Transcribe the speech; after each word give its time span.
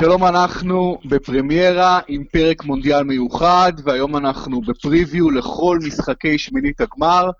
שלום, 0.00 0.24
אנחנו 0.24 0.98
בפרמיירה 1.04 2.00
עם 2.08 2.24
פרק 2.32 2.64
מונדיאל 2.64 3.02
מיוחד, 3.02 3.72
והיום 3.84 4.16
אנחנו 4.16 4.60
ב 4.60 4.69
preview 4.69 5.30
לכל 5.30 5.78
משחקי 5.86 6.38
שמינית 6.38 6.80
הגמר, 6.80 7.30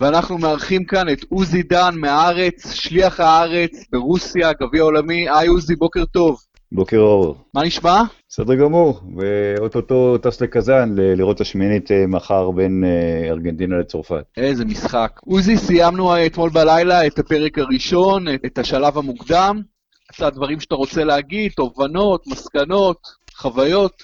ואנחנו 0.00 0.38
מארחים 0.38 0.84
כאן 0.84 1.08
את 1.12 1.24
עוזי 1.28 1.62
דן 1.62 1.94
מהארץ, 1.96 2.72
שליח 2.72 3.20
הארץ 3.20 3.84
ברוסיה, 3.92 4.52
גביע 4.52 4.82
עולמי. 4.82 5.26
היי 5.30 5.48
עוזי, 5.48 5.76
בוקר 5.76 6.04
טוב. 6.04 6.38
בוקר 6.72 6.98
אור. 6.98 7.36
מה 7.54 7.64
נשמע? 7.64 8.02
בסדר 8.28 8.54
גמור, 8.54 9.00
ואו-טו-טו 9.16 10.18
טס 10.18 10.40
לקזאן 10.40 10.94
לראות 10.96 11.36
את 11.36 11.40
השמינית 11.40 11.90
אה, 11.92 12.06
מחר 12.06 12.50
בין 12.50 12.84
אה, 12.84 13.28
ארגנטינה 13.28 13.76
לצרפת. 13.78 14.24
איזה 14.36 14.64
משחק. 14.64 15.20
עוזי, 15.24 15.56
סיימנו 15.56 16.26
אתמול 16.26 16.50
בלילה 16.50 17.06
את 17.06 17.18
הפרק 17.18 17.58
הראשון, 17.58 18.24
את 18.46 18.58
השלב 18.58 18.98
המוקדם. 18.98 19.75
קצת 20.06 20.32
דברים 20.34 20.60
שאתה 20.60 20.74
רוצה 20.74 21.04
להגיד, 21.04 21.52
תובנות, 21.56 22.26
מסקנות, 22.26 22.98
חוויות. 23.34 24.02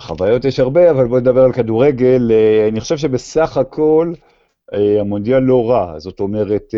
חוויות 0.00 0.44
יש 0.44 0.60
הרבה, 0.60 0.90
אבל 0.90 1.06
בוא 1.06 1.20
נדבר 1.20 1.40
על 1.40 1.52
כדורגל. 1.52 2.30
אה, 2.30 2.68
אני 2.68 2.80
חושב 2.80 2.96
שבסך 2.96 3.56
הכל 3.56 4.12
המונדיאל 5.00 5.38
לא 5.38 5.70
רע, 5.70 5.98
זאת 5.98 6.20
אומרת, 6.20 6.74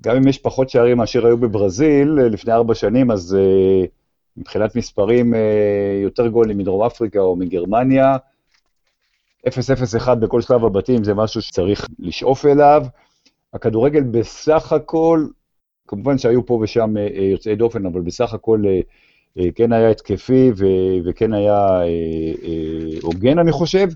גם 0.00 0.16
אם 0.16 0.28
יש 0.28 0.38
פחות 0.38 0.70
שערים 0.70 0.96
מאשר 0.96 1.26
היו 1.26 1.36
בברזיל 1.36 2.08
לפני 2.08 2.52
ארבע 2.52 2.74
שנים, 2.74 3.10
אז 3.10 3.36
מבחינת 4.36 4.76
מספרים, 4.76 5.34
אה, 5.34 6.00
יותר 6.02 6.28
גולים 6.28 6.58
מדרום 6.58 6.82
אפריקה 6.82 7.20
או 7.20 7.36
מגרמניה. 7.36 8.16
0-0-1 9.48 10.14
בכל 10.14 10.40
שלב 10.40 10.64
הבתים 10.64 11.04
זה 11.04 11.14
משהו 11.14 11.42
שצריך 11.42 11.86
לשאוף 11.98 12.46
אליו. 12.46 12.86
הכדורגל 13.54 14.02
בסך 14.02 14.72
הכל, 14.72 15.26
כמובן 15.92 16.18
שהיו 16.18 16.46
פה 16.46 16.58
ושם 16.62 16.96
אה, 16.96 17.08
אה, 17.16 17.22
יוצאי 17.22 17.56
דופן, 17.56 17.86
אבל 17.86 18.00
בסך 18.00 18.34
הכל 18.34 18.62
כן 19.54 19.72
היה 19.72 19.90
התקפי 19.90 20.52
וכן 21.04 21.32
היה 21.32 21.66
הוגן, 23.02 23.38
אני 23.38 23.52
חושב. 23.52 23.88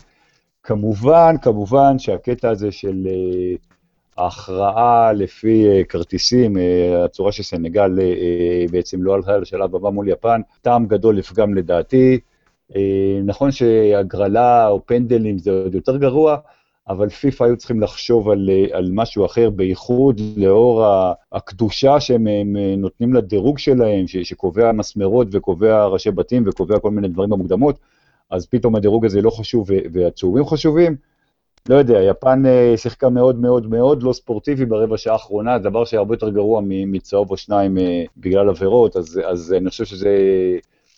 כמובן, 0.63 1.35
כמובן 1.43 1.99
שהקטע 1.99 2.51
הזה 2.51 2.73
של 2.73 3.09
ההכרעה 4.17 5.13
לפי 5.13 5.85
כרטיסים, 5.89 6.57
הצורה 7.05 7.33
שסנגל 7.33 7.99
בעצם 8.71 9.03
לא 9.03 9.15
הלכה 9.15 9.37
לשלב 9.37 9.77
הבא 9.77 9.91
מול 9.91 10.09
יפן, 10.09 10.41
טעם 10.63 10.87
גדול 10.87 11.17
לפגם 11.17 11.55
לדעתי. 11.55 12.19
נכון 13.25 13.53
שהגרלה 13.53 14.69
או 14.69 14.87
פנדלים 14.87 15.39
זה 15.39 15.51
עוד 15.51 15.75
יותר 15.75 15.97
גרוע, 15.97 16.37
אבל 16.89 17.09
פיפ"א 17.09 17.45
היו 17.45 17.57
צריכים 17.57 17.81
לחשוב 17.81 18.29
על, 18.29 18.51
על 18.73 18.91
משהו 18.93 19.27
אחר, 19.27 19.51
בייחוד 19.51 20.21
לאור 20.37 20.85
הקדושה 21.33 22.01
שהם 22.01 22.27
נותנים 22.77 23.15
לדירוג 23.15 23.59
שלהם, 23.59 24.07
ש, 24.07 24.17
שקובע 24.17 24.73
מסמרות 24.73 25.29
וקובע 25.33 25.87
ראשי 25.87 26.11
בתים 26.11 26.45
וקובע 26.47 26.79
כל 26.79 26.91
מיני 26.91 27.09
דברים 27.09 27.31
במוקדמות, 27.31 27.79
אז 28.31 28.47
פתאום 28.47 28.77
הדירוג 28.77 29.05
הזה 29.05 29.23
לא 29.23 29.31
חשוב 29.31 29.69
והצהובים 29.93 30.45
חשובים. 30.45 30.97
לא 31.69 31.75
יודע, 31.75 32.03
יפן 32.03 32.47
אה, 32.47 32.77
שיחקה 32.77 33.09
מאוד 33.09 33.41
מאוד 33.41 33.67
מאוד 33.67 34.03
לא 34.03 34.13
ספורטיבי 34.13 34.65
ברבע 34.65 34.97
שעה 34.97 35.13
האחרונה, 35.13 35.59
דבר 35.59 35.85
שהרבה 35.85 36.15
יותר 36.15 36.31
גרוע 36.31 36.61
מצהוב 36.65 37.31
או 37.31 37.37
שניים 37.37 37.79
אה, 37.79 38.05
בגלל 38.17 38.49
עבירות, 38.49 38.97
אז, 38.97 39.21
אז 39.25 39.55
אני 39.57 39.71
חושב 39.71 39.85
שזה 39.85 40.11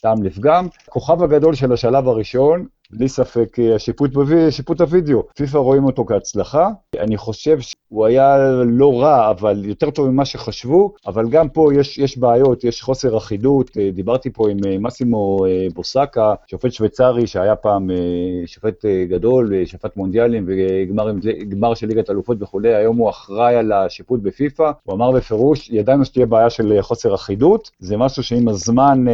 טעם 0.01 0.23
לפגם. 0.23 0.67
הכוכב 0.89 1.23
הגדול 1.23 1.55
של 1.55 1.73
השלב 1.73 2.09
הראשון, 2.09 2.67
בלי 2.93 3.09
ספק 3.09 3.59
אה, 3.59 3.75
השיפוט, 3.75 4.13
בווי, 4.13 4.53
שיפוט 4.53 4.81
הוידאו. 4.81 5.23
פיפ"א 5.37 5.59
רואים 5.59 5.85
אותו 5.85 6.05
כהצלחה. 6.05 6.69
אני 6.99 7.17
חושב 7.17 7.59
שהוא 7.61 8.07
היה 8.07 8.37
לא 8.67 9.01
רע, 9.03 9.31
אבל 9.31 9.65
יותר 9.65 9.91
טוב 9.91 10.09
ממה 10.11 10.25
שחשבו, 10.25 10.95
אבל 11.07 11.29
גם 11.29 11.49
פה 11.49 11.71
יש, 11.75 11.99
יש 11.99 12.19
בעיות, 12.19 12.65
יש 12.65 12.83
חוסר 12.83 13.17
אחידות. 13.17 13.71
אה, 13.79 13.91
דיברתי 13.93 14.31
פה 14.31 14.51
עם 14.51 14.59
אה, 14.67 14.79
מסימו 14.79 15.45
בוסקה, 15.75 16.35
שופט 16.47 16.73
שוויצרי 16.73 17.27
שהיה 17.27 17.57
פעם 17.57 17.91
שופט 18.47 18.85
גדול, 19.09 19.65
שפט 19.65 19.97
מונדיאלים 19.97 20.45
וגמר 20.47 21.75
של 21.75 21.87
ליגת 21.87 22.11
אלופות 22.11 22.43
וכולי, 22.43 22.75
היום 22.75 22.97
הוא 22.97 23.11
אחראי 23.11 23.57
על 23.57 23.73
השיפוט 23.73 24.21
בפיפ"א. 24.23 24.71
הוא 24.85 24.95
אמר 24.95 25.11
בפירוש, 25.11 25.71
ידענו 25.71 26.05
שתהיה 26.05 26.27
בעיה 26.27 26.51
של 26.51 26.79
חוסר 26.81 27.15
אחידות, 27.15 27.71
זה 27.79 27.97
משהו 27.97 28.23
שעם 28.23 28.49
הזמן 28.49 29.05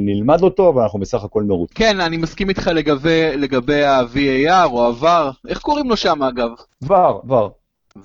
נלמד 0.00 0.42
אותו, 0.42 0.68
אבל 0.68 0.82
אנחנו 0.82 0.98
בסך 0.98 1.24
הכל 1.24 1.42
מרוצים. 1.42 1.74
כן, 1.74 2.00
אני 2.00 2.16
מסכים 2.16 2.48
איתך 2.48 2.70
לגמרי. 2.74 2.89
לגבי, 2.90 3.36
לגבי 3.36 3.84
ה-VAR 3.84 4.66
או 4.66 4.86
ה-VAR, 4.86 5.48
איך 5.48 5.58
קוראים 5.58 5.90
לו 5.90 5.96
שם 5.96 6.22
אגב? 6.22 6.50
VAR, 6.84 7.26
VAR. 7.28 7.50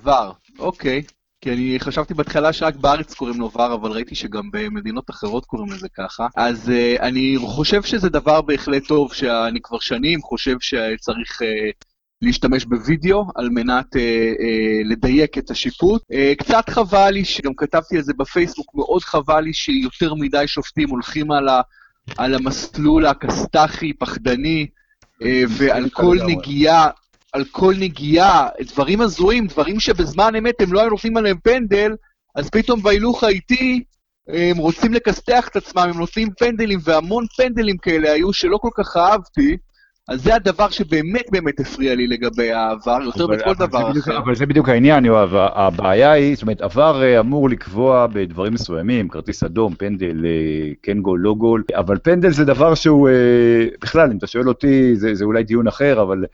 VAR, 0.04 0.32
אוקיי. 0.58 1.02
כי 1.40 1.52
אני 1.52 1.76
חשבתי 1.80 2.14
בהתחלה 2.14 2.52
שרק 2.52 2.76
בארץ 2.76 3.14
קוראים 3.14 3.40
לו 3.40 3.50
VAR, 3.54 3.74
אבל 3.74 3.90
ראיתי 3.90 4.14
שגם 4.14 4.50
במדינות 4.52 5.10
אחרות 5.10 5.44
קוראים 5.44 5.72
לזה 5.72 5.88
ככה. 5.96 6.26
אז 6.36 6.68
uh, 6.68 7.02
אני 7.02 7.36
חושב 7.38 7.82
שזה 7.82 8.08
דבר 8.08 8.42
בהחלט 8.42 8.86
טוב, 8.88 9.12
שאני 9.12 9.60
כבר 9.62 9.78
שנים 9.78 10.22
חושב 10.22 10.56
שצריך 10.60 11.42
uh, 11.42 11.44
להשתמש 12.22 12.64
בווידאו 12.64 13.24
על 13.34 13.48
מנת 13.48 13.86
uh, 13.86 13.98
uh, 13.98 14.90
לדייק 14.90 15.38
את 15.38 15.50
השיפוט. 15.50 16.02
Uh, 16.02 16.38
קצת 16.38 16.68
חבל 16.70 17.10
לי, 17.10 17.24
שגם 17.24 17.54
כתבתי 17.56 17.96
על 17.96 18.02
זה 18.02 18.12
בפייסבוק, 18.18 18.74
מאוד 18.74 19.02
חבל 19.02 19.40
לי 19.40 19.52
שיותר 19.52 20.14
מדי 20.14 20.44
שופטים 20.46 20.90
הולכים 20.90 21.30
על 21.30 21.48
ה... 21.48 21.60
על 22.18 22.34
המסלול 22.34 23.06
הכסת"חי, 23.06 23.92
פחדני, 23.92 24.66
אה, 25.22 25.42
ועל 25.48 25.88
כל 25.90 26.18
נגיעה, 26.26 26.90
על 27.32 27.44
כל 27.50 27.74
נגיעה, 27.78 28.48
דברים 28.60 29.00
הזויים, 29.00 29.46
דברים 29.46 29.80
שבזמן 29.80 30.34
אמת 30.34 30.60
הם 30.60 30.72
לא 30.72 30.80
היו 30.80 30.90
נותנים 30.90 31.16
עליהם 31.16 31.38
פנדל, 31.42 31.96
אז 32.34 32.50
פתאום 32.50 32.82
בהילוך 32.82 33.24
האיטי 33.24 33.84
הם 34.28 34.56
רוצים 34.56 34.94
לכסתח 34.94 35.48
את 35.48 35.56
עצמם, 35.56 35.82
הם 35.82 35.98
נותנים 35.98 36.28
פנדלים, 36.38 36.78
והמון 36.82 37.24
פנדלים 37.36 37.78
כאלה 37.78 38.12
היו 38.12 38.32
שלא 38.32 38.58
כל 38.60 38.70
כך 38.74 38.96
אהבתי. 38.96 39.56
אז 40.08 40.22
זה 40.22 40.34
הדבר 40.34 40.70
שבאמת 40.70 41.24
באמת 41.32 41.60
הפריע 41.60 41.94
לי 41.94 42.06
לגבי 42.06 42.52
העבר, 42.52 42.98
יותר 43.04 43.26
מכל 43.26 43.54
דבר 43.54 43.90
אחר. 43.90 44.18
אבל 44.18 44.34
זה 44.34 44.46
בדיוק 44.46 44.68
העניין, 44.68 45.04
יואב, 45.04 45.34
הבעיה 45.34 46.12
היא, 46.12 46.34
זאת 46.34 46.42
אומרת, 46.42 46.60
עבר 46.60 47.02
אה, 47.02 47.20
אמור 47.20 47.50
לקבוע 47.50 48.06
בדברים 48.06 48.54
מסוימים, 48.54 49.08
כרטיס 49.08 49.42
אדום, 49.42 49.74
פנדל, 49.74 50.26
אה, 50.26 50.72
כן 50.82 51.00
גול, 51.00 51.20
לא 51.20 51.34
גול, 51.34 51.64
אבל 51.74 51.98
פנדל 51.98 52.30
זה 52.30 52.44
דבר 52.44 52.74
שהוא, 52.74 53.08
אה, 53.08 53.66
בכלל, 53.80 54.10
אם 54.10 54.18
אתה 54.18 54.26
שואל 54.26 54.48
אותי, 54.48 54.96
זה, 54.96 55.14
זה 55.14 55.24
אולי 55.24 55.42
דיון 55.42 55.66
אחר, 55.66 56.02
אבל 56.02 56.24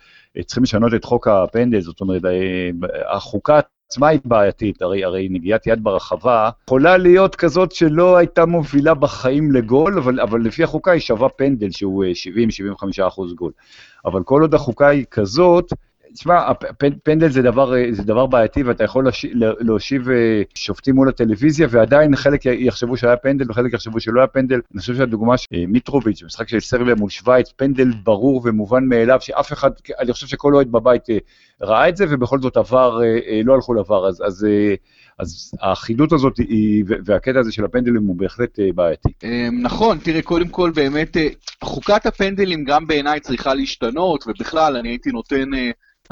צריכים 0.47 0.63
לשנות 0.63 0.95
את 0.95 1.05
חוק 1.05 1.29
הפנדל, 1.29 1.81
זאת 1.81 2.01
אומרת, 2.01 2.23
החוקה 3.09 3.61
עצמה 3.93 4.09
היא 4.09 4.21
בעייתית, 4.25 4.83
הרי, 4.83 5.05
הרי 5.05 5.29
נגיעת 5.31 5.67
יד 5.67 5.85
ברחבה 5.85 6.51
יכולה 6.67 6.97
להיות 6.97 7.35
כזאת 7.37 7.73
שלא 7.73 8.17
הייתה 8.17 8.47
מובילה 8.47 8.95
בחיים 8.95 9.53
לגול, 9.53 9.99
אבל, 9.99 10.21
אבל 10.21 10.41
לפי 10.41 10.65
החוקה 10.65 10.91
היא 10.91 11.01
שווה 11.01 11.29
פנדל 11.29 11.71
שהוא 11.71 12.05
70-75 12.83 13.09
אחוז 13.09 13.35
גול. 13.35 13.53
אבל 14.05 14.23
כל 14.23 14.41
עוד 14.41 14.55
החוקה 14.55 14.89
היא 14.89 15.05
כזאת, 15.11 15.73
תשמע, 16.15 16.53
פנדל 17.03 17.29
זה 17.29 17.43
דבר, 17.43 17.73
זה 17.91 18.03
דבר 18.03 18.27
בעייתי, 18.27 18.63
ואתה 18.63 18.85
יכול 18.85 19.07
להושיב 19.35 20.11
אה, 20.11 20.43
שופטים 20.55 20.95
מול 20.95 21.09
הטלוויזיה, 21.09 21.67
ועדיין 21.71 22.17
חלק 22.17 22.47
יחשבו 22.47 22.97
שהיה 22.97 23.17
פנדל 23.17 23.45
וחלק 23.49 23.73
יחשבו 23.73 24.01
שלא 24.01 24.21
היה 24.21 24.27
פנדל. 24.27 24.61
אני 24.73 24.81
חושב 24.81 24.97
שהדוגמה 24.97 25.37
של 25.37 25.47
אה, 25.55 25.65
מיטרוביץ', 25.69 26.23
משחק 26.23 26.49
של 26.49 26.61
סרביה 26.61 26.95
מול 26.95 27.11
שווייץ, 27.11 27.53
פנדל 27.57 27.91
ברור 28.03 28.43
ומובן 28.45 28.85
מאליו, 28.85 29.19
שאף 29.21 29.53
אחד, 29.53 29.71
אני 30.01 30.13
חושב 30.13 30.27
שכל 30.27 30.55
אוהד 30.55 30.73
בבית 30.73 31.11
אה, 31.11 31.19
ראה 31.63 31.89
את 31.89 31.97
זה, 31.97 32.05
ובכל 32.11 32.41
זאת 32.41 32.57
עבר, 32.57 33.01
לא 33.45 33.55
הלכו 33.55 33.75
לעבר, 33.75 34.09
אז... 34.09 34.23
אז 34.27 34.47
אז 35.19 35.51
האחידות 35.61 36.13
הזאת 36.13 36.39
היא, 36.39 36.85
והקטע 37.05 37.41
הזה 37.41 37.53
של 37.53 37.65
הפנדלים 37.65 38.07
הוא 38.07 38.17
בהחלט 38.17 38.59
בעייתי. 38.75 39.09
נכון, 39.63 39.99
תראה, 39.99 40.23
קודם 40.23 40.49
כל 40.49 40.71
באמת, 40.75 41.17
חוקת 41.65 42.07
הפנדלים 42.07 42.65
גם 42.65 42.87
בעיניי 42.87 43.21
צריכה 43.21 43.55
להשתנות, 43.55 44.25
ובכלל, 44.27 44.77
אני 44.77 44.89
הייתי 44.89 45.11
נותן 45.11 45.51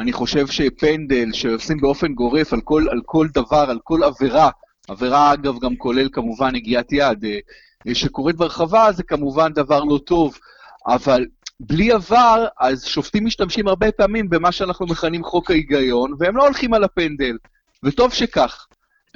אני 0.00 0.12
חושב 0.12 0.46
שפנדל 0.46 1.32
שעושים 1.32 1.80
באופן 1.80 2.12
גורף 2.14 2.52
על 2.52 2.60
כל, 2.60 2.86
על 2.90 3.00
כל 3.04 3.26
דבר, 3.34 3.66
על 3.70 3.78
כל 3.84 4.02
עבירה, 4.02 4.50
עבירה 4.88 5.32
אגב 5.32 5.58
גם 5.60 5.76
כולל 5.76 6.08
כמובן 6.12 6.54
נגיעת 6.54 6.92
יד, 6.92 7.24
אה, 7.24 7.94
שקורית 7.94 8.36
ברחבה 8.36 8.92
זה 8.92 9.02
כמובן 9.02 9.52
דבר 9.52 9.84
לא 9.84 9.98
טוב, 10.06 10.38
אבל 10.86 11.26
בלי 11.60 11.92
עבר, 11.92 12.46
אז 12.60 12.84
שופטים 12.84 13.24
משתמשים 13.24 13.68
הרבה 13.68 13.92
פעמים 13.92 14.30
במה 14.30 14.52
שאנחנו 14.52 14.86
מכנים 14.86 15.24
חוק 15.24 15.50
ההיגיון, 15.50 16.14
והם 16.18 16.36
לא 16.36 16.44
הולכים 16.44 16.74
על 16.74 16.84
הפנדל, 16.84 17.36
וטוב 17.82 18.12
שכך. 18.12 18.66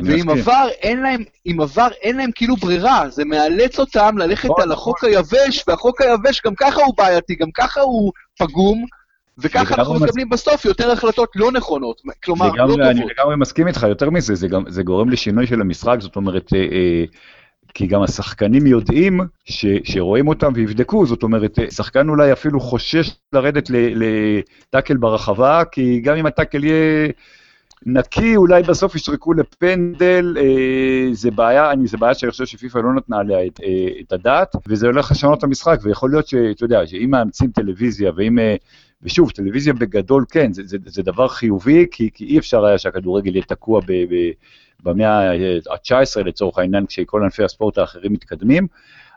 ועם 0.05 0.31
עבר 0.31 0.69
אין 0.83 1.01
להם, 1.01 1.25
עם 1.45 1.61
עבר 1.61 1.89
אין 2.03 2.17
להם 2.17 2.31
כאילו 2.35 2.57
ברירה, 2.57 3.11
זה 3.11 3.25
מאלץ 3.25 3.79
אותם 3.79 4.19
ללכת 4.19 4.45
נכון, 4.45 4.63
על 4.63 4.73
החוק 4.73 5.05
נכון. 5.05 5.11
היבש, 5.11 5.65
והחוק 5.69 6.01
היבש 6.01 6.43
גם 6.47 6.55
ככה 6.55 6.83
הוא 6.83 6.97
בעייתי, 6.97 7.35
גם 7.35 7.51
ככה 7.55 7.81
הוא 7.81 8.13
פגום, 8.39 8.85
וככה 9.39 9.75
אנחנו 9.75 9.95
מקבלים 9.95 10.29
בסוף 10.29 10.65
יותר 10.65 10.91
החלטות 10.91 11.29
לא 11.35 11.53
נכונות, 11.53 12.01
כלומר, 12.25 12.51
לא 12.51 12.67
טובות. 12.67 12.81
אני 12.81 13.01
לגמרי 13.01 13.37
מסכים 13.37 13.69
איתך, 13.69 13.87
יותר 13.89 14.11
מזה, 14.11 14.35
זה, 14.35 14.49
גם, 14.49 14.65
זה 14.69 14.83
גורם 14.83 15.11
לשינוי 15.11 15.47
של 15.47 15.61
המשחק, 15.61 15.97
זאת 16.01 16.17
אומרת, 16.17 16.53
אה, 16.55 16.59
אה, 16.59 17.05
כי 17.75 17.87
גם 17.87 18.03
השחקנים 18.03 18.67
יודעים 18.67 19.21
ש, 19.45 19.67
שרואים 19.85 20.29
אותם 20.29 20.53
ויבדקו, 20.55 21.07
זאת 21.07 21.23
אומרת, 21.23 21.59
אה, 21.59 21.71
שחקן 21.71 22.09
אולי 22.09 22.33
אפילו 22.33 22.61
חושש 22.61 23.11
לרדת 23.33 23.71
לטאקל 23.71 24.97
ברחבה, 24.97 25.63
כי 25.73 26.01
גם 26.01 26.17
אם 26.17 26.27
הטאקל 26.27 26.65
יהיה... 26.65 27.09
נקי, 27.87 28.37
אולי 28.37 28.63
בסוף 28.63 28.95
ישרקו 28.95 29.33
לפנדל, 29.33 30.37
אה, 30.39 31.09
זה 31.13 31.31
בעיה, 31.31 31.71
אני, 31.71 31.87
זה 31.87 31.97
בעיה 31.97 32.15
שאני 32.15 32.31
חושב 32.31 32.47
שפיפ"א 32.47 32.79
לא 32.79 32.95
נתנה 32.95 33.19
עליה 33.19 33.47
את, 33.47 33.61
אה, 33.65 34.01
את 34.01 34.13
הדעת, 34.13 34.57
וזה 34.69 34.87
הולך 34.87 35.11
לשנות 35.11 35.39
את 35.39 35.45
המשחק, 35.45 35.79
ויכול 35.83 36.11
להיות 36.11 36.29
שאתה 36.29 36.65
יודע, 36.65 36.87
שאם 36.87 37.11
מאמצים 37.11 37.51
טלוויזיה, 37.51 38.13
ואם, 38.17 38.39
אה, 38.39 38.57
ושוב, 39.05 39.31
טלוויזיה 39.31 39.73
בגדול 39.73 40.25
כן, 40.31 40.53
זה, 40.53 40.63
זה, 40.65 40.77
זה 40.87 41.03
דבר 41.03 41.29
חיובי, 41.29 41.87
כי, 41.91 42.11
כי 42.15 42.25
אי 42.25 42.39
אפשר 42.39 42.65
היה 42.65 42.79
שהכדורגל 42.79 43.35
יהיה 43.35 43.45
תקוע 43.45 43.81
ב, 43.81 43.93
ב, 43.93 44.31
במאה 44.83 45.31
ה-19 45.31 46.23
לצורך 46.25 46.59
העניין, 46.59 46.87
כשכל 46.87 47.23
ענפי 47.23 47.45
הספורט 47.45 47.79
האחרים 47.79 48.13
מתקדמים, 48.13 48.67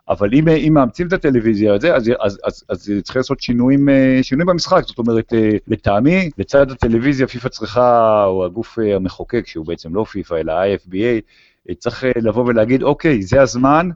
אבל 0.09 0.29
אם, 0.33 0.47
אם 0.47 0.73
מאמצים 0.73 1.07
את 1.07 1.13
הטלוויזיה 1.13 1.73
הזה, 1.73 1.95
אז, 1.95 2.11
אז, 2.19 2.39
אז, 2.43 2.63
אז 2.69 2.91
צריך 3.03 3.17
לעשות 3.17 3.41
שינויים, 3.41 3.89
אה, 3.89 4.19
שינויים 4.21 4.47
במשחק. 4.47 4.83
זאת 4.85 4.97
אומרת, 4.97 5.33
אה, 5.33 5.49
לטעמי, 5.67 6.29
לצד 6.37 6.71
הטלוויזיה, 6.71 7.27
פיפ"א 7.27 7.49
צריכה, 7.49 8.23
או 8.25 8.45
הגוף 8.45 8.79
אה, 8.79 8.95
המחוקק, 8.95 9.47
שהוא 9.47 9.65
בעצם 9.65 9.95
לא 9.95 10.03
פיפ"א, 10.03 10.35
אלא 10.35 10.51
ה-IFBA, 10.51 11.21
צריך 11.77 12.03
לבוא 12.15 12.45
ולהגיד, 12.45 12.83
אוקיי, 12.83 13.21
זה 13.21 13.41
הזמן 13.41 13.89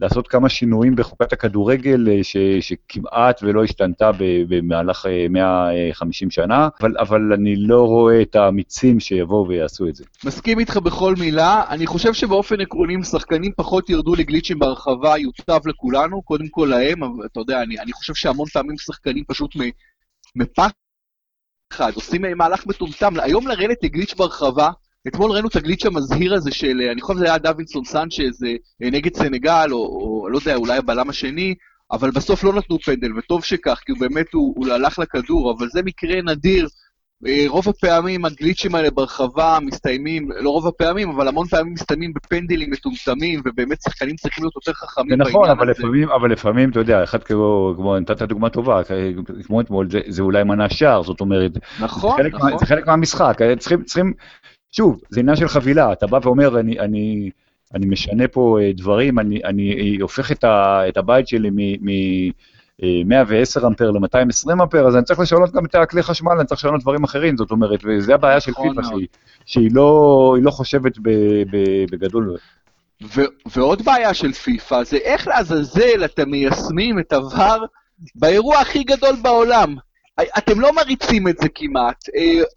לעשות 0.00 0.28
כמה 0.28 0.48
שינויים 0.48 0.96
בחוקת 0.96 1.32
הכדורגל 1.32 2.22
ש, 2.22 2.36
שכמעט 2.60 3.40
ולא 3.42 3.64
השתנתה 3.64 4.10
במהלך 4.48 5.06
150 5.30 6.30
שנה, 6.30 6.68
אבל, 6.80 6.98
אבל 6.98 7.32
אני 7.32 7.56
לא 7.56 7.86
רואה 7.86 8.22
את 8.22 8.36
האמיצים 8.36 9.00
שיבואו 9.00 9.48
ויעשו 9.48 9.88
את 9.88 9.94
זה. 9.94 10.04
מסכים 10.24 10.58
איתך 10.58 10.76
בכל 10.76 11.14
מילה. 11.18 11.64
אני 11.68 11.86
חושב 11.86 12.12
שבאופן 12.12 12.60
עקרוני, 12.60 12.94
אם 12.94 13.02
שחקנים 13.02 13.52
פחות 13.56 13.90
ירדו 13.90 14.14
לגליצ'ים 14.14 14.58
בהרחבה, 14.58 15.18
יוטב 15.18 15.68
לכולנו, 15.68 16.22
קודם 16.22 16.48
כל 16.48 16.68
להם, 16.70 17.04
אבל 17.04 17.26
אתה 17.32 17.40
יודע, 17.40 17.62
אני, 17.62 17.80
אני 17.80 17.92
חושב 17.92 18.14
שהמון 18.14 18.48
פעמים 18.48 18.78
שחקנים 18.78 19.24
פשוט 19.24 19.50
מפחד, 20.36 20.70
עושים 21.94 22.22
מהלך 22.36 22.66
מטומטם. 22.66 23.14
היום 23.20 23.48
לרדת 23.48 23.84
לגליץ' 23.84 24.14
בהרחבה, 24.14 24.70
אתמול 25.08 25.30
ראינו 25.30 25.48
את 25.48 25.56
הגליץ' 25.56 25.86
המזהיר 25.86 26.34
הזה 26.34 26.50
של, 26.50 26.80
אני 26.92 27.00
חושב 27.00 27.18
שזה 27.18 27.24
היה 27.24 27.38
דווינסון 27.38 27.84
סנצ'ז 27.84 28.44
אה, 28.44 28.90
נגד 28.90 29.14
סנגל, 29.14 29.68
או, 29.72 29.78
או 29.78 30.28
לא 30.28 30.38
יודע, 30.38 30.54
אולי 30.54 30.78
הבלם 30.78 31.10
השני, 31.10 31.54
אבל 31.92 32.10
בסוף 32.10 32.44
לא 32.44 32.52
נתנו 32.52 32.78
פנדל, 32.78 33.18
וטוב 33.18 33.44
שכך, 33.44 33.80
כי 33.86 33.92
הוא 33.92 34.00
באמת, 34.00 34.32
הוא, 34.32 34.54
הוא 34.56 34.72
הלך 34.72 34.98
לכדור, 34.98 35.54
אבל 35.58 35.68
זה 35.68 35.82
מקרה 35.82 36.22
נדיר. 36.22 36.68
אה, 37.26 37.44
רוב 37.48 37.68
הפעמים 37.68 38.24
הגליצ'ים 38.24 38.74
האלה 38.74 38.90
ברחבה 38.90 39.58
מסתיימים, 39.62 40.30
לא 40.40 40.50
רוב 40.50 40.66
הפעמים, 40.66 41.10
אבל 41.10 41.28
המון 41.28 41.46
פעמים 41.46 41.72
מסתיימים 41.72 42.12
בפנדלים 42.12 42.70
מטומטמים, 42.70 43.40
ובאמת 43.44 43.82
שחקנים 43.82 44.16
צריכים 44.16 44.44
להיות 44.44 44.56
יותר 44.56 44.72
חכמים 44.72 45.08
בעניין 45.08 45.28
נכון, 45.28 45.50
אבל 45.50 45.70
הזה. 45.70 45.80
לפעמים, 45.80 46.10
אבל 46.10 46.32
לפעמים, 46.32 46.70
אתה 46.70 46.80
יודע, 46.80 47.04
אחד 47.04 47.22
כמו, 47.22 47.74
כמו 47.76 47.98
נתת 47.98 48.22
דוגמה 48.22 48.50
טובה, 48.50 48.80
כמו 49.46 49.60
אתמול, 49.60 49.90
זה, 49.90 50.00
זה 50.08 50.22
אולי 50.22 50.44
מנה 50.44 50.70
שער, 50.70 51.02
זאת 51.02 51.20
אומרת, 51.20 51.52
נכון, 51.80 52.10
זה 52.10 52.22
חלק, 52.22 52.34
נכון. 52.34 52.52
מה, 52.52 52.58
זה 52.58 52.66
חלק 52.66 52.86
מהמשחק, 52.86 53.38
צריכים, 53.58 53.82
צריכים, 53.82 54.12
שוב, 54.72 55.00
זה 55.10 55.20
עניין 55.20 55.36
של 55.36 55.48
חבילה, 55.48 55.92
אתה 55.92 56.06
בא 56.06 56.18
ואומר, 56.22 56.60
אני, 56.60 56.80
אני, 56.80 57.30
אני 57.74 57.86
משנה 57.86 58.28
פה 58.28 58.58
אה, 58.60 58.70
דברים, 58.76 59.18
אני, 59.18 59.44
אני 59.44 59.96
הופך 60.00 60.32
את, 60.32 60.44
ה, 60.44 60.82
את 60.88 60.96
הבית 60.96 61.28
שלי 61.28 61.50
מ-110 61.50 63.66
אמפר 63.66 63.90
ל-220 63.90 64.52
אמפר, 64.52 64.86
אז 64.86 64.96
אני 64.96 65.04
צריך 65.04 65.20
לשנות 65.20 65.52
גם 65.52 65.64
את 65.64 65.74
הכלי 65.74 66.02
חשמל, 66.02 66.32
אני 66.32 66.46
צריך 66.46 66.60
לשנות 66.60 66.82
דברים 66.82 67.04
אחרים, 67.04 67.36
זאת 67.36 67.50
אומרת, 67.50 67.80
וזה 67.84 68.14
הבעיה 68.14 68.40
של 68.40 68.50
נכון 68.50 68.68
פיפ"א, 68.68 68.80
מאוד. 68.80 68.92
שהיא, 68.92 69.06
שהיא 69.46 69.70
לא, 69.72 70.36
לא 70.42 70.50
חושבת 70.50 70.98
ב, 70.98 71.10
ב, 71.50 71.84
בגדול. 71.90 72.36
ו- 73.14 73.22
ועוד 73.46 73.82
בעיה 73.82 74.14
של 74.14 74.32
פיפ"א 74.32 74.84
זה 74.84 74.96
איך 74.96 75.28
לעזאזל 75.28 76.04
אתם 76.04 76.30
מיישמים 76.30 76.98
את 76.98 77.12
עבר 77.12 77.58
באירוע 78.14 78.58
הכי 78.58 78.84
גדול 78.84 79.16
בעולם. 79.22 79.76
אתם 80.38 80.60
לא 80.60 80.72
מריצים 80.74 81.28
את 81.28 81.38
זה 81.38 81.48
כמעט, 81.54 82.04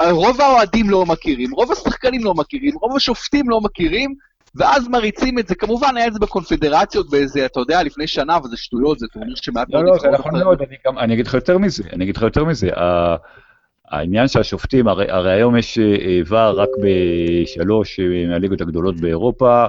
אה, 0.02 0.12
רוב 0.12 0.42
האוהדים 0.42 0.90
לא 0.90 1.06
מכירים, 1.06 1.52
רוב 1.52 1.72
השחקנים 1.72 2.24
לא 2.24 2.34
מכירים, 2.34 2.74
רוב 2.82 2.96
השופטים 2.96 3.50
לא 3.50 3.62
מכירים, 3.62 4.16
ואז 4.56 4.88
מריצים 4.88 5.40
את 5.40 5.48
זה. 5.48 5.56
כמובן 5.56 5.98
היה 5.98 6.08
את 6.08 6.14
זה 6.14 6.20
בקונפדרציות 6.20 7.10
באיזה, 7.10 7.46
אתה 7.46 7.60
יודע, 7.60 7.84
לפני 7.84 8.08
שנה, 8.08 8.38
וזה 8.44 8.58
שטויות, 8.58 9.00
זה 9.00 9.08
טורניר 9.08 9.36
שמעט 9.36 9.68
לא, 9.70 9.84
לא, 9.84 9.98
זה 10.02 10.08
נכון 10.10 10.40
מאוד, 10.40 10.62
אני, 10.62 10.76
גם, 10.88 11.00
אני 11.00 11.14
אגיד 11.14 11.28
לך 11.28 11.34
יותר 11.34 11.58
מזה, 11.58 11.84
אני 11.94 12.04
אגיד 12.04 12.18
לך 12.18 12.24
יותר 12.24 12.46
מזה. 12.46 12.70
העניין 13.92 14.28
שהשופטים, 14.28 14.88
הרי, 14.88 15.32
היום 15.32 15.58
יש 15.58 15.80
ור 16.28 16.38
רק 16.38 16.70
בשלוש 16.84 18.00
אה, 18.00 18.26
מהליגות 18.28 18.62
הגדולות 18.62 19.02
באירופה. 19.02 19.66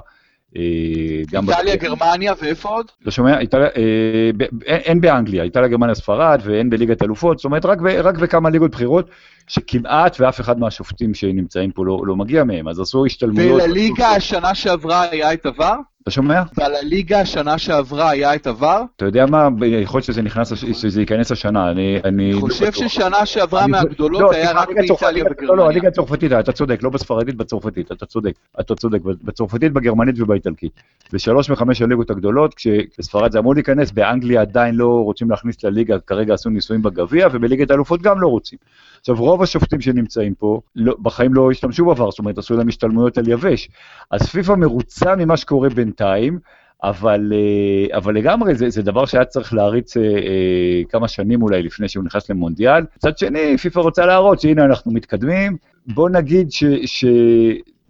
אה, 0.56 1.22
גם 1.32 1.50
איטליה, 1.50 1.76
גרמניה, 1.76 2.32
ואיפה 2.42 2.68
עוד? 2.68 2.86
אתה 3.02 3.10
שומע? 3.10 3.38
איטליה, 3.38 3.66
אה, 3.76 4.30
ב- 4.36 4.62
אין, 4.62 5.00
באנגליה, 5.00 5.42
איטליה, 5.42 5.68
גרמניה, 5.68 5.94
ספרד, 5.94 6.40
ואין 6.44 6.70
בליגת 6.70 7.02
אלופות, 7.02 7.38
זאת 7.38 7.44
אומרת, 7.44 7.64
רק, 7.64 7.80
ב, 7.80 7.86
רק 7.86 8.18
בכמה 8.18 8.50
ליגות 8.50 8.70
בכירות, 8.70 9.10
שכמעט 9.48 10.16
ואף 10.20 10.40
אחד 10.40 10.58
מהשופטים 10.58 11.14
שנמצאים 11.14 11.70
פה 11.70 11.86
לא, 11.86 12.02
לא 12.06 12.16
מגיע 12.16 12.44
מהם, 12.44 12.68
אז 12.68 12.80
עשו 12.80 13.06
השתלמויות. 13.06 13.62
ולליגה 13.62 14.08
השנה 14.08 14.54
שעברה 14.54 15.10
היה 15.10 15.32
את 15.32 15.46
עבר? 15.46 15.74
אתה 16.02 16.10
שומע? 16.10 16.42
ולליגה 16.58 17.20
השנה 17.20 17.58
שעברה 17.58 18.10
היה 18.10 18.34
את 18.34 18.46
עבר? 18.46 18.82
אתה 18.96 19.04
יודע 19.04 19.26
מה, 19.26 19.48
יכול 19.66 19.98
להיות 19.98 20.04
שזה, 20.04 20.22
נכנס, 20.22 20.52
שזה 20.72 21.00
ייכנס 21.00 21.32
השנה, 21.32 21.70
אני, 21.70 21.98
אני 22.04 22.32
לא 22.32 22.40
חושב. 22.40 22.72
ששנה 22.72 23.26
שעברה 23.26 23.66
מהגדולות 23.66 24.20
לא, 24.20 24.32
היה 24.32 24.52
רק 24.52 24.68
הליגה 24.68 24.80
באיטליה 24.94 25.24
הצרפתית- 25.24 25.42
לא, 25.42 25.46
לא, 25.46 25.52
וגרמניה. 25.52 25.66
הליגה 25.66 25.88
הצרפתית, 25.88 26.32
אתה 26.32 26.52
צודק, 26.52 26.82
לא 26.82 26.90
בספרדית, 26.90 27.34
בצרפתית, 27.34 27.92
אתה 27.92 28.06
צודק, 28.06 28.32
אתה 28.60 28.74
צודק, 28.74 28.98
בצרפתית, 29.24 29.72
בגרמנית 29.72 30.20
ובאיטלקית. 30.20 30.72
בשלוש 31.12 31.50
מחמש 31.50 31.82
הליגות 31.82 32.10
הגדולות, 32.10 32.54
כשבספרד 32.54 33.32
זה 33.32 33.38
אמור 33.38 33.54
להיכנס, 33.54 33.90
באנגליה 33.90 34.40
עדיין 34.40 34.74
לא 34.74 35.02
רוצים 35.04 35.30
להכניס 35.30 35.64
לליגה, 35.64 35.98
כרגע 35.98 36.34
עשו 36.34 36.50
ניסויים 36.50 36.82
בגביע, 36.82 37.28
ובליגת 37.32 37.70
האלופות 37.70 38.02
גם 38.02 38.20
לא 38.20 38.28
רוצים. 38.28 38.58
עכשיו, 39.02 39.16
רוב 39.16 39.42
השופטים 39.42 39.80
שנמצאים 39.80 40.34
פה, 40.34 40.60
לא, 40.76 40.96
בחיים 41.02 41.34
לא 41.34 41.50
השתמשו 41.50 41.84
בעבר, 41.84 42.10
זאת 42.10 42.18
אומרת, 42.18 42.38
עשו 42.38 42.56
להם 42.56 42.68
השתלמויות 42.68 43.18
על 43.18 43.28
יבש. 43.28 43.68
אז 44.10 44.22
פיפ"א 44.22 44.54
מרוצה 44.54 45.16
ממה 45.16 45.36
שקורה 45.36 45.68
בינתיים, 45.68 46.38
אבל, 46.82 47.32
אה, 47.32 47.96
אבל 47.96 48.14
לגמרי 48.14 48.54
זה, 48.54 48.70
זה 48.70 48.82
דבר 48.82 49.06
שהיה 49.06 49.24
צריך 49.24 49.54
להריץ 49.54 49.96
אה, 49.96 50.02
אה, 50.02 50.82
כמה 50.88 51.08
שנים 51.08 51.42
אולי 51.42 51.62
לפני 51.62 51.88
שהוא 51.88 52.04
נכנס 52.04 52.30
למונדיאל. 52.30 52.84
מצד 52.96 53.18
שני, 53.18 53.58
פיפ"א 53.58 53.80
רוצה 53.80 54.06
להראות 54.06 54.40
שהנה 54.40 54.64
אנחנו 54.64 54.92
מתקדמים. 54.92 55.56
בוא 55.86 56.10
נגיד 56.10 56.52
ש... 56.52 56.64
ש... 56.84 57.04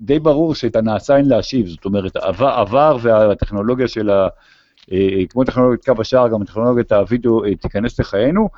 די 0.01 0.19
ברור 0.19 0.55
שאת 0.55 0.77
הנעשה 0.77 1.17
אין 1.17 1.29
להשיב, 1.29 1.67
זאת 1.67 1.85
אומרת, 1.85 2.17
עבר, 2.17 2.49
עבר 2.49 2.97
והטכנולוגיה 3.03 3.89
של 3.89 4.11
ה... 4.11 4.29
אה, 4.93 5.27
כמו 5.31 5.45
טכנולוגיית 5.45 5.85
קו 5.85 5.93
השער, 6.01 6.29
גם 6.29 6.45
טכנולוגיית 6.45 6.93
הוידאו 6.93 7.45
אה, 7.45 7.57
תיכנס 7.57 8.01
לחיינו, 8.01 8.49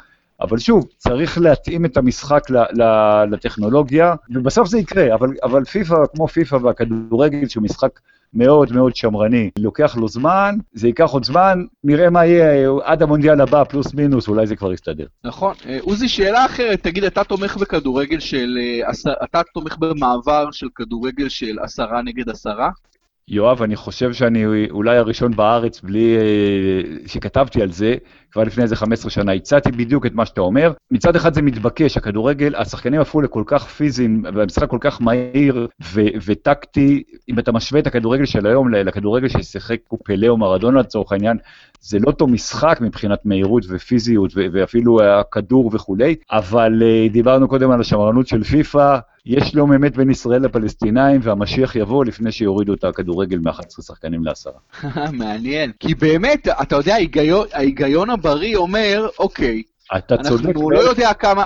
אבל 0.40 0.58
שוב, 0.58 0.86
צריך 0.98 1.38
להתאים 1.38 1.84
את 1.84 1.96
המשחק 1.96 2.50
ל- 2.50 2.82
ל- 2.82 3.24
לטכנולוגיה, 3.30 4.14
ובסוף 4.30 4.68
זה 4.68 4.78
יקרה, 4.78 5.14
אבל, 5.14 5.28
אבל 5.42 5.64
פיפ"א, 5.64 5.94
כמו 6.14 6.28
פיפ"א 6.28 6.56
והכדורגל, 6.56 7.48
שהוא 7.48 7.62
משחק 7.62 8.00
מאוד 8.34 8.72
מאוד 8.72 8.96
שמרני, 8.96 9.50
לוקח 9.58 9.96
לו 9.96 10.08
זמן, 10.08 10.54
זה 10.72 10.86
ייקח 10.86 11.10
עוד 11.10 11.24
זמן, 11.24 11.64
נראה 11.84 12.10
מה 12.10 12.26
יהיה 12.26 12.70
עד 12.84 13.02
המונדיאל 13.02 13.40
הבא, 13.40 13.64
פלוס 13.64 13.94
מינוס, 13.94 14.28
אולי 14.28 14.46
זה 14.46 14.56
כבר 14.56 14.72
יסתדר. 14.72 15.06
נכון. 15.24 15.54
אה, 15.66 15.78
עוזי, 15.80 16.08
שאלה 16.08 16.46
אחרת, 16.46 16.82
תגיד, 16.82 17.04
אתה 17.04 17.24
תומך 17.24 17.56
בכדורגל 17.56 18.20
של... 18.20 18.58
אה, 18.60 19.14
אתה 19.24 19.42
תומך 19.54 19.76
במעבר 19.78 20.50
של 20.50 20.66
כדורגל 20.74 21.28
של 21.28 21.58
עשרה 21.62 22.02
נגד 22.02 22.28
עשרה? 22.28 22.70
יואב, 23.28 23.62
אני 23.62 23.76
חושב 23.76 24.12
שאני 24.12 24.44
אולי 24.70 24.96
הראשון 24.96 25.36
בארץ 25.36 25.80
בלי 25.80 26.16
אה, 26.16 27.06
שכתבתי 27.06 27.62
על 27.62 27.72
זה, 27.72 27.94
כבר 28.32 28.42
לפני 28.42 28.62
איזה 28.62 28.76
15 28.76 29.10
שנה, 29.10 29.32
הצעתי 29.32 29.72
בדיוק 29.72 30.06
את 30.06 30.14
מה 30.14 30.26
שאתה 30.26 30.40
אומר. 30.40 30.72
מצד 30.90 31.16
אחד 31.16 31.34
זה 31.34 31.42
מתבקש, 31.42 31.96
הכדורגל, 31.96 32.54
השחקנים 32.56 33.00
הפכו 33.00 33.20
לכל 33.20 33.42
כך 33.46 33.66
פיזיים, 33.66 34.24
והמשחק 34.34 34.68
כל 34.68 34.78
כך 34.80 35.00
מהיר 35.00 35.68
ו- 35.82 36.00
וטקטי, 36.26 37.02
אם 37.28 37.38
אתה 37.38 37.52
משווה 37.52 37.80
את 37.80 37.86
הכדורגל 37.86 38.24
של 38.24 38.46
היום 38.46 38.74
לכדורגל 38.74 39.28
ששיחק 39.28 39.78
פלא 40.04 40.28
או 40.28 40.36
מרדונה 40.36 40.80
לצורך 40.80 41.12
העניין, 41.12 41.36
זה 41.86 41.98
לא 41.98 42.06
אותו 42.06 42.26
משחק 42.26 42.78
מבחינת 42.80 43.18
מהירות 43.24 43.64
ופיזיות 43.68 44.32
ו- 44.36 44.46
ואפילו 44.52 45.02
הכדור 45.02 45.70
וכולי, 45.72 46.14
אבל 46.32 46.82
אה, 46.82 47.08
דיברנו 47.10 47.48
קודם 47.48 47.70
על 47.70 47.80
השמרנות 47.80 48.26
של 48.26 48.44
פיפ"א, 48.44 48.98
יש 49.26 49.48
שלום 49.48 49.72
אמת 49.72 49.96
בין 49.96 50.10
ישראל 50.10 50.42
לפלסטינאים, 50.42 51.20
והמשיח 51.24 51.76
יבוא 51.76 52.04
לפני 52.04 52.32
שיורידו 52.32 52.74
את 52.74 52.84
הכדורגל 52.84 53.38
מ-11 53.38 53.82
שחקנים 53.82 54.24
לעשרה. 54.24 54.52
מעניין. 55.12 55.72
כי 55.80 55.94
באמת, 55.94 56.48
אתה 56.62 56.76
יודע, 56.76 56.94
ההיגיון, 56.94 57.46
ההיגיון 57.52 58.10
הבריא 58.10 58.56
אומר, 58.56 59.08
אוקיי, 59.18 59.62
אתה 59.96 60.16
צודק. 60.16 60.46
אנחנו 60.46 60.70
לא 60.70 60.78
יודע 60.78 61.12
כמה... 61.14 61.44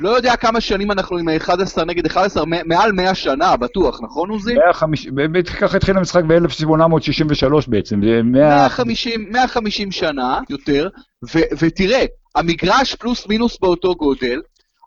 לא 0.00 0.08
יודע 0.08 0.36
כמה 0.36 0.60
שנים 0.60 0.90
אנחנו 0.90 1.18
עם 1.18 1.28
11 1.28 1.84
נגד 1.84 2.06
11, 2.06 2.44
מ- 2.44 2.68
מעל 2.68 2.92
100 2.92 3.14
שנה, 3.14 3.56
בטוח, 3.56 4.00
נכון 4.02 4.30
עוזי? 4.30 4.54
150, 4.54 5.14
באמת 5.14 5.48
ככה 5.48 5.76
התחיל 5.76 5.96
המשחק 5.96 6.22
ב-1863 6.24 7.54
בעצם, 7.68 8.00
זה 8.04 8.22
100... 8.22 8.22
150, 8.22 9.26
150 9.32 9.92
שנה 9.92 10.40
יותר, 10.50 10.88
ו, 11.34 11.38
ותראה, 11.58 12.04
המגרש 12.34 12.94
פלוס 12.94 13.28
מינוס 13.28 13.58
באותו 13.60 13.94
גודל, 13.94 14.40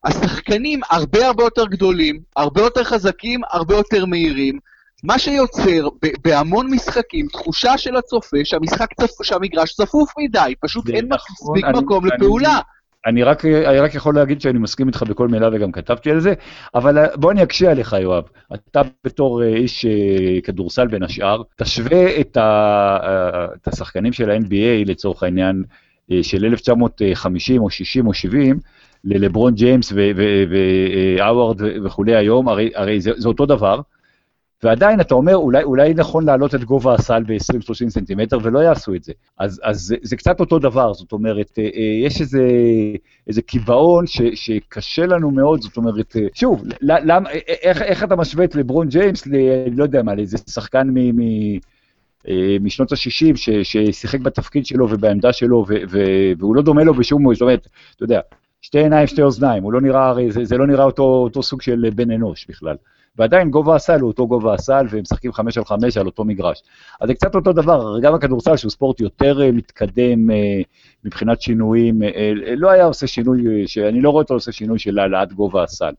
השחקנים 0.03 0.79
הרבה 0.89 1.27
הרבה 1.27 1.43
יותר 1.43 1.65
גדולים, 1.65 2.20
הרבה 2.36 2.62
יותר 2.62 2.84
חזקים, 2.84 3.41
הרבה 3.51 3.75
יותר 3.75 4.05
מהירים, 4.05 4.60
מה 5.03 5.20
שיוצר 5.20 5.89
ב- 6.03 6.12
בהמון 6.24 6.72
משחקים 6.72 7.27
תחושה 7.27 7.77
של 7.77 7.96
הצופה 7.96 8.38
שהמשחק 8.43 8.93
צפ... 9.01 9.24
שהמגרש 9.24 9.74
צפוף 9.74 10.13
מדי, 10.17 10.53
פשוט 10.60 10.89
אין 10.89 11.05
נכון, 11.08 11.55
מספיק 11.58 11.84
מקום 11.84 12.05
לפעולה. 12.05 12.60
אני 13.06 13.24
רק, 13.24 13.46
אני 13.46 13.80
רק 13.80 13.96
יכול 13.96 14.16
להגיד 14.16 14.42
שאני 14.42 14.60
מסכים 14.60 14.88
איתך 14.88 15.04
בכל 15.04 15.28
מילה 15.28 15.50
וגם 15.54 15.72
כתבתי 15.72 16.12
על 16.12 16.20
זה, 16.20 16.34
אבל 16.76 17.06
בוא 17.16 17.32
אני 17.32 17.44
אקשה 17.44 17.72
עליך, 17.72 17.96
יואב. 18.00 18.24
אתה 18.54 18.82
בתור 19.04 19.44
איש 19.44 19.86
כדורסל 20.44 20.88
בין 20.88 21.04
השאר, 21.04 21.42
תשווה 21.56 22.20
את, 22.20 22.38
ה, 22.38 22.98
את 23.56 23.68
השחקנים 23.68 24.14
של 24.14 24.30
ה-NBA 24.30 24.86
לצורך 24.86 25.24
העניין 25.24 25.64
של 26.22 26.46
1950 26.46 27.62
או 27.62 27.70
60 27.70 28.08
או 28.08 28.14
70, 28.14 28.60
ללברון 29.04 29.54
ג'יימס 29.54 29.94
והאווארד 31.18 31.62
וכולי 31.86 32.16
היום, 32.16 32.50
הרי, 32.50 32.72
הרי 32.76 33.02
זה, 33.02 33.12
זה 33.16 33.28
אותו 33.28 33.46
דבר. 33.46 33.82
ועדיין 34.63 35.01
אתה 35.01 35.15
אומר, 35.15 35.36
אולי, 35.36 35.63
אולי 35.63 35.93
נכון 35.93 36.25
להעלות 36.25 36.55
את 36.55 36.63
גובה 36.63 36.93
הסל 36.93 37.24
ב-20-30 37.24 37.89
סנטימטר, 37.89 38.38
ולא 38.43 38.60
יעשו 38.60 38.96
את 38.96 39.03
זה. 39.03 39.13
אז, 39.39 39.62
אז 39.63 39.79
זה, 39.82 39.96
זה 40.01 40.15
קצת 40.15 40.39
אותו 40.39 40.60
דבר, 40.60 40.93
זאת 40.93 41.12
אומרת, 41.12 41.60
אה, 41.60 41.63
אה, 41.63 42.05
יש 42.05 42.22
איזה, 42.22 42.48
איזה 43.27 43.41
קיבעון 43.41 44.08
ש, 44.08 44.22
שקשה 44.34 45.05
לנו 45.05 45.32
מאוד, 45.32 45.62
זאת 45.62 45.77
אומרת, 45.77 46.15
אה, 46.15 46.27
שוב, 46.34 46.63
למ, 46.82 47.24
איך, 47.62 47.82
איך 47.82 48.03
אתה 48.03 48.15
משווה 48.15 48.46
את 48.46 48.55
לברון 48.55 48.88
ג'יימס, 48.88 49.27
ל, 49.27 49.36
לא 49.72 49.84
יודע 49.84 50.03
מה, 50.03 50.15
לאיזה 50.15 50.38
שחקן 50.38 50.89
מ... 50.89 51.22
מ 51.22 51.60
משנות 52.62 52.91
ה-60 52.91 53.36
ששיחק 53.63 54.20
בתפקיד 54.20 54.65
שלו 54.65 54.88
ובעמדה 54.89 55.34
שלו, 55.34 55.65
והוא 56.39 56.55
לא 56.55 56.62
דומה 56.62 56.84
לו 56.84 56.93
בשום, 56.93 57.34
זאת 57.34 57.41
אומרת, 57.41 57.67
אתה 57.96 58.03
יודע, 58.03 58.20
שתי 58.62 58.79
עיניים, 58.79 59.08
שתי 59.08 59.22
אוזניים, 59.22 59.63
הוא 59.63 59.74
לא 59.74 59.82
נראה, 59.82 60.13
זה, 60.29 60.46
זה 60.46 60.58
לא 60.58 60.67
נראה 60.67 60.86
אותו, 60.86 61.03
אותו 61.03 61.43
סוג 61.43 61.62
של 61.62 61.89
בן 61.96 62.12
אנוש 62.12 62.48
בכלל. 62.50 62.75
ועדיין 63.17 63.50
גובה 63.50 63.75
הסל 63.75 64.00
הוא 64.00 64.08
אותו 64.08 64.27
גובה 64.27 64.53
הסל, 64.53 64.86
והם 64.89 65.01
משחקים 65.01 65.34
חמש 65.34 65.58
על 65.58 65.65
חמש 65.65 65.98
על 65.98 66.05
אותו 66.05 66.24
מגרש. 66.24 66.63
אז 67.01 67.08
זה 67.08 67.13
קצת 67.13 67.36
אותו 67.36 67.53
דבר, 67.53 68.00
גם 68.01 68.15
הכדורסל, 68.15 68.58
שהוא 68.58 68.72
ספורט 68.72 69.00
יותר 69.00 69.41
אה, 69.41 69.51
מתקדם 69.51 70.32
אה, 70.32 70.62
מבחינת 71.03 71.41
שינויים, 71.41 72.03
אה, 72.03 72.32
לא 72.58 72.70
היה 72.70 72.86
עושה 72.86 73.08
שינוי, 73.08 73.67
שאני 73.67 74.01
לא 74.01 74.10
רואה 74.10 74.22
אותו 74.22 74.34
עושה 74.34 74.51
שינוי 74.51 74.79
של 74.79 75.00
העלאת 75.00 75.34
גובה 75.34 75.63
הסל. 75.63 75.93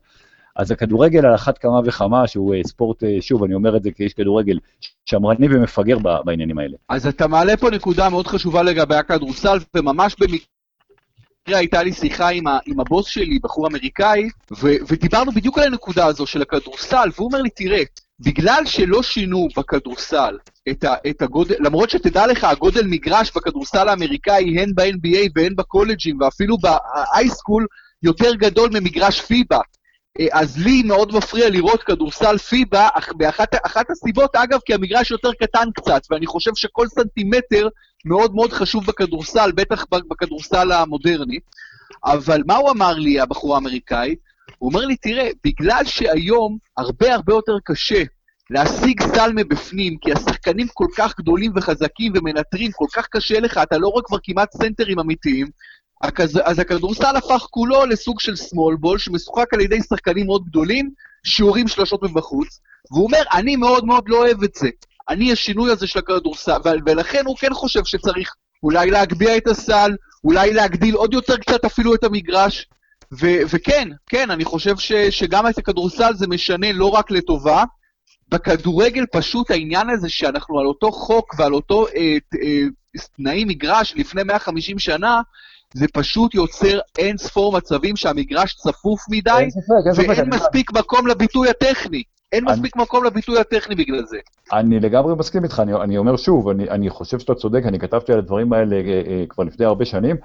אז 0.55 0.71
הכדורגל 0.71 1.25
על 1.25 1.35
אחת 1.35 1.57
כמה 1.57 1.79
וכמה, 1.85 2.27
שהוא 2.27 2.55
ספורט, 2.67 3.03
שוב, 3.21 3.43
אני 3.43 3.53
אומר 3.53 3.77
את 3.77 3.83
זה 3.83 3.91
כאיש 3.91 4.13
כדורגל, 4.13 4.57
שמרני 5.05 5.47
ומפגר 5.51 5.97
בעניינים 6.25 6.57
האלה. 6.57 6.77
אז 6.89 7.07
אתה 7.07 7.27
מעלה 7.27 7.57
פה 7.57 7.69
נקודה 7.69 8.09
מאוד 8.09 8.27
חשובה 8.27 8.63
לגבי 8.63 8.95
הכדורסל, 8.95 9.57
וממש 9.75 10.15
במקרה 11.47 11.59
הייתה 11.59 11.83
לי 11.83 11.93
שיחה 11.93 12.29
עם, 12.29 12.47
ה, 12.47 12.59
עם 12.65 12.79
הבוס 12.79 13.07
שלי, 13.07 13.39
בחור 13.39 13.67
אמריקאי, 13.67 14.29
ו, 14.51 14.67
ודיברנו 14.87 15.31
בדיוק 15.31 15.57
על 15.57 15.63
הנקודה 15.63 16.05
הזו 16.05 16.25
של 16.25 16.41
הכדורסל, 16.41 17.09
והוא 17.15 17.27
אומר 17.27 17.41
לי, 17.41 17.49
תראה, 17.49 17.83
בגלל 18.19 18.63
שלא 18.65 19.03
שינו 19.03 19.47
בכדורסל 19.57 20.37
את, 20.69 20.83
ה, 20.83 20.93
את 21.09 21.21
הגודל, 21.21 21.55
למרות 21.59 21.89
שתדע 21.89 22.27
לך, 22.27 22.43
הגודל 22.43 22.87
מגרש 22.87 23.31
בכדורסל 23.35 23.89
האמריקאי, 23.89 24.59
הן 24.59 24.71
ב-NBA 24.75 25.29
והן 25.35 25.55
בקולג'ים, 25.55 26.21
ואפילו 26.21 26.57
באייסקול, 26.57 27.67
יותר 28.03 28.35
גדול 28.35 28.69
ממגרש 28.73 29.21
פיבה. 29.21 29.59
אה, 30.19 30.27
אז 30.31 30.57
לי 30.57 30.83
מאוד 30.83 31.15
מפריע 31.15 31.49
לראות 31.49 31.83
כדורסל 31.83 32.37
פיבה, 32.37 32.87
באחת 33.17 33.89
הסיבות, 33.89 34.35
אגב, 34.35 34.59
כי 34.65 34.73
המגרש 34.73 35.11
יותר 35.11 35.33
קטן 35.33 35.69
קצת, 35.75 36.01
ואני 36.11 36.25
חושב 36.25 36.51
שכל 36.55 36.87
סנטימטר 36.87 37.67
מאוד 38.05 38.35
מאוד 38.35 38.53
חשוב 38.53 38.85
בכדורסל, 38.85 39.51
בטח 39.51 39.85
בכדורסל 39.91 40.71
המודרני. 40.71 41.39
אבל 42.05 42.41
מה 42.45 42.55
הוא 42.55 42.71
אמר 42.71 42.93
לי, 42.93 43.19
הבחור 43.19 43.55
האמריקאי? 43.55 44.15
הוא 44.57 44.69
אומר 44.69 44.85
לי, 44.85 44.95
תראה, 44.95 45.29
בגלל 45.43 45.81
שהיום 45.85 46.57
הרבה 46.77 47.13
הרבה 47.13 47.33
יותר 47.33 47.57
קשה 47.63 48.03
להשיג 48.49 49.01
סל 49.01 49.31
מבפנים, 49.35 49.97
כי 49.97 50.11
השחקנים 50.11 50.67
כל 50.73 50.87
כך 50.97 51.19
גדולים 51.19 51.51
וחזקים 51.55 52.13
ומנטרים, 52.15 52.71
כל 52.71 52.85
כך 52.93 53.07
קשה 53.07 53.39
לך, 53.39 53.57
אתה 53.63 53.77
לא 53.77 53.87
רואה 53.87 54.03
כבר 54.03 54.17
כמעט 54.23 54.51
סנטרים 54.51 54.99
אמיתיים, 54.99 55.47
אז 56.43 56.59
הכדורסל 56.59 57.15
הפך 57.15 57.47
כולו 57.49 57.85
לסוג 57.85 58.19
של 58.19 58.33
small 58.33 58.85
ball 58.85 58.97
שמשוחק 58.97 59.53
על 59.53 59.61
ידי 59.61 59.79
שחקנים 59.89 60.25
מאוד 60.25 60.45
גדולים, 60.45 60.89
שיעורים 61.23 61.67
שלושות 61.67 62.03
מבחוץ, 62.03 62.59
והוא 62.91 63.03
אומר, 63.03 63.23
אני 63.33 63.55
מאוד 63.55 63.85
מאוד 63.85 64.03
לא 64.07 64.17
אוהב 64.17 64.43
את 64.43 64.55
זה. 64.55 64.69
אני 65.09 65.31
השינוי 65.31 65.71
הזה 65.71 65.87
של 65.87 65.99
הכדורסל, 65.99 66.79
ולכן 66.85 67.25
הוא 67.25 67.37
כן 67.37 67.53
חושב 67.53 67.85
שצריך 67.85 68.35
אולי 68.63 68.91
להגביה 68.91 69.37
את 69.37 69.47
הסל, 69.47 69.91
אולי 70.23 70.53
להגדיל 70.53 70.95
עוד 70.95 71.13
יותר 71.13 71.37
קצת 71.37 71.65
אפילו 71.65 71.95
את 71.95 72.03
המגרש, 72.03 72.67
ו- 73.19 73.41
וכן, 73.49 73.89
כן, 74.05 74.31
אני 74.31 74.45
חושב 74.45 74.77
ש- 74.77 74.93
שגם 74.93 75.47
את 75.47 75.57
הכדורסל 75.57 76.13
זה 76.13 76.27
משנה 76.27 76.71
לא 76.71 76.85
רק 76.85 77.11
לטובה, 77.11 77.63
בכדורגל 78.29 79.05
פשוט 79.11 79.51
העניין 79.51 79.89
הזה 79.89 80.09
שאנחנו 80.09 80.59
על 80.59 80.65
אותו 80.65 80.91
חוק 80.91 81.35
ועל 81.37 81.53
אותו 81.53 81.87
אה, 81.87 82.17
אה, 82.43 82.61
תנאי 83.15 83.45
מגרש 83.45 83.93
לפני 83.95 84.23
150 84.23 84.79
שנה, 84.79 85.21
זה 85.75 85.85
פשוט 85.93 86.33
יוצר 86.33 86.79
אין 86.97 87.17
ספור 87.17 87.57
מצבים 87.57 87.95
שהמגרש 87.95 88.55
צפוף 88.55 89.01
מדי, 89.09 89.31
אין 89.31 89.49
ספק, 89.49 89.61
אין 89.85 89.93
ספק, 89.93 90.05
ואין 90.07 90.29
מספיק 90.29 90.71
מקום 90.73 91.07
לביטוי 91.07 91.49
הטכני. 91.49 92.03
אין 92.31 92.47
אני... 92.47 92.55
מספיק 92.55 92.75
מקום 92.75 93.03
לביטוי 93.03 93.39
הטכני 93.39 93.75
בגלל 93.75 94.05
זה. 94.05 94.17
אני 94.53 94.79
לגמרי 94.79 95.15
מסכים 95.15 95.43
איתך, 95.43 95.59
אני, 95.59 95.73
אני 95.73 95.97
אומר 95.97 96.17
שוב, 96.17 96.49
אני, 96.49 96.69
אני 96.69 96.89
חושב 96.89 97.19
שאתה 97.19 97.35
צודק, 97.35 97.61
אני 97.65 97.79
כתבתי 97.79 98.13
על 98.13 98.19
הדברים 98.19 98.53
האלה 98.53 98.75
אה, 98.75 99.01
אה, 99.07 99.23
כבר 99.29 99.43
לפני 99.43 99.65
הרבה 99.65 99.85
שנים, 99.85 100.15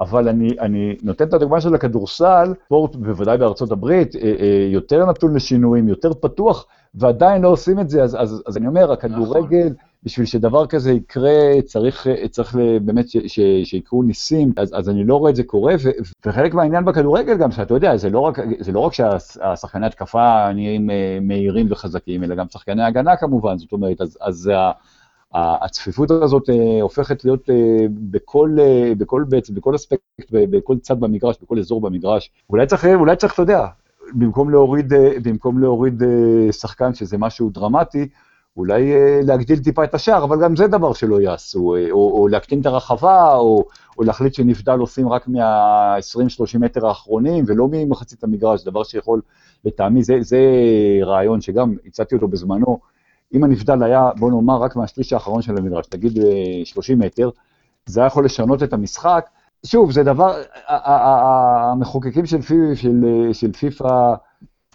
אבל 0.00 0.28
אני, 0.28 0.48
אני 0.60 0.96
נותן 1.02 1.28
את 1.28 1.34
הדוגמה 1.34 1.60
של 1.60 1.74
הכדורסל, 1.74 2.54
ספורט 2.64 2.96
בוודאי 2.96 3.38
בארצות 3.38 3.72
הברית, 3.72 4.16
אה, 4.16 4.20
אה, 4.20 4.68
יותר 4.70 5.06
נתון 5.06 5.36
לשינויים, 5.36 5.88
יותר 5.88 6.14
פתוח, 6.14 6.66
ועדיין 6.94 7.42
לא 7.42 7.48
עושים 7.48 7.80
את 7.80 7.90
זה, 7.90 8.02
אז, 8.02 8.16
אז, 8.20 8.42
אז 8.46 8.56
אני 8.56 8.66
אומר, 8.66 8.92
הכדורגל... 8.92 9.64
נכון. 9.64 9.87
בשביל 10.02 10.26
שדבר 10.26 10.66
כזה 10.66 10.92
יקרה, 10.92 11.62
צריך, 11.64 12.06
צריך 12.30 12.56
באמת 12.82 13.08
ש, 13.08 13.16
ש, 13.16 13.40
שיקרו 13.64 14.02
ניסים, 14.02 14.52
אז, 14.56 14.72
אז 14.74 14.88
אני 14.88 15.04
לא 15.04 15.16
רואה 15.16 15.30
את 15.30 15.36
זה 15.36 15.42
קורה, 15.42 15.74
ו, 15.82 15.90
וחלק 16.26 16.54
מהעניין 16.54 16.84
בכדורגל 16.84 17.36
גם, 17.36 17.50
שאתה 17.50 17.74
יודע, 17.74 17.96
זה 17.96 18.10
לא 18.10 18.20
רק, 18.20 18.38
זה 18.60 18.72
לא 18.72 18.80
רק 18.80 18.92
שהשחקני 18.92 19.86
התקפה 19.86 20.52
נהיים 20.52 20.90
אה, 20.90 21.18
מהירים 21.20 21.66
וחזקים, 21.70 22.24
אלא 22.24 22.34
גם 22.34 22.46
שחקני 22.48 22.84
הגנה 22.84 23.16
כמובן, 23.16 23.58
זאת 23.58 23.72
אומרת, 23.72 24.00
אז, 24.00 24.18
אז 24.20 24.50
הצפיפות 25.34 26.10
הזאת 26.10 26.50
אה, 26.50 26.82
הופכת 26.82 27.24
להיות 27.24 27.50
אה, 27.50 27.86
בכל, 27.90 28.56
בכל, 28.98 29.24
בעצם, 29.28 29.54
בכל 29.54 29.74
אספקט, 29.74 30.30
בכל 30.30 30.78
צד 30.78 31.00
במגרש, 31.00 31.36
בכל 31.42 31.58
אזור 31.58 31.80
במגרש. 31.80 32.30
אולי 32.50 32.66
צריך, 32.66 32.84
אולי 32.84 33.16
צריך, 33.16 33.34
אתה 33.34 33.42
יודע, 33.42 33.66
במקום 34.14 34.50
להוריד, 34.50 34.92
במקום 35.22 35.58
להוריד 35.58 36.02
שחקן 36.50 36.94
שזה 36.94 37.18
משהו 37.18 37.50
דרמטי, 37.50 38.08
אולי 38.58 38.92
אה, 38.92 39.20
להגדיל 39.22 39.58
טיפה 39.58 39.84
את 39.84 39.94
השער, 39.94 40.24
אבל 40.24 40.42
גם 40.42 40.56
זה 40.56 40.66
דבר 40.66 40.92
שלא 40.92 41.20
יעשו, 41.20 41.74
אה, 41.74 41.90
או, 41.90 42.20
או 42.20 42.28
להקטין 42.28 42.60
את 42.60 42.66
הרחבה, 42.66 43.34
או, 43.34 43.64
או 43.98 44.04
להחליט 44.04 44.34
שנבדל 44.34 44.78
עושים 44.78 45.08
רק 45.08 45.28
מה-20-30 45.28 46.58
מטר 46.58 46.86
האחרונים, 46.86 47.44
ולא 47.46 47.68
ממחצית 47.70 48.24
המגרש, 48.24 48.64
דבר 48.64 48.84
שיכול, 48.84 49.20
לטעמי, 49.64 50.02
זה, 50.02 50.14
זה 50.20 50.38
רעיון 51.02 51.40
שגם 51.40 51.74
הצעתי 51.86 52.14
אותו 52.14 52.28
בזמנו, 52.28 52.78
אם 53.34 53.44
הנבדל 53.44 53.82
היה, 53.82 54.10
בוא 54.18 54.30
נאמר, 54.30 54.56
רק 54.62 54.76
מהשליש 54.76 55.12
האחרון 55.12 55.42
של 55.42 55.56
המגרש, 55.56 55.86
תגיד 55.86 56.18
30 56.64 57.02
אה, 57.02 57.06
מטר, 57.06 57.30
זה 57.86 58.00
היה 58.00 58.06
יכול 58.06 58.24
לשנות 58.24 58.62
את 58.62 58.72
המשחק. 58.72 59.28
שוב, 59.66 59.92
זה 59.92 60.02
דבר, 60.02 60.42
המחוקקים 60.68 62.26
של, 62.26 62.42
של, 62.74 63.04
של 63.32 63.52
פיפ"א, 63.52 64.14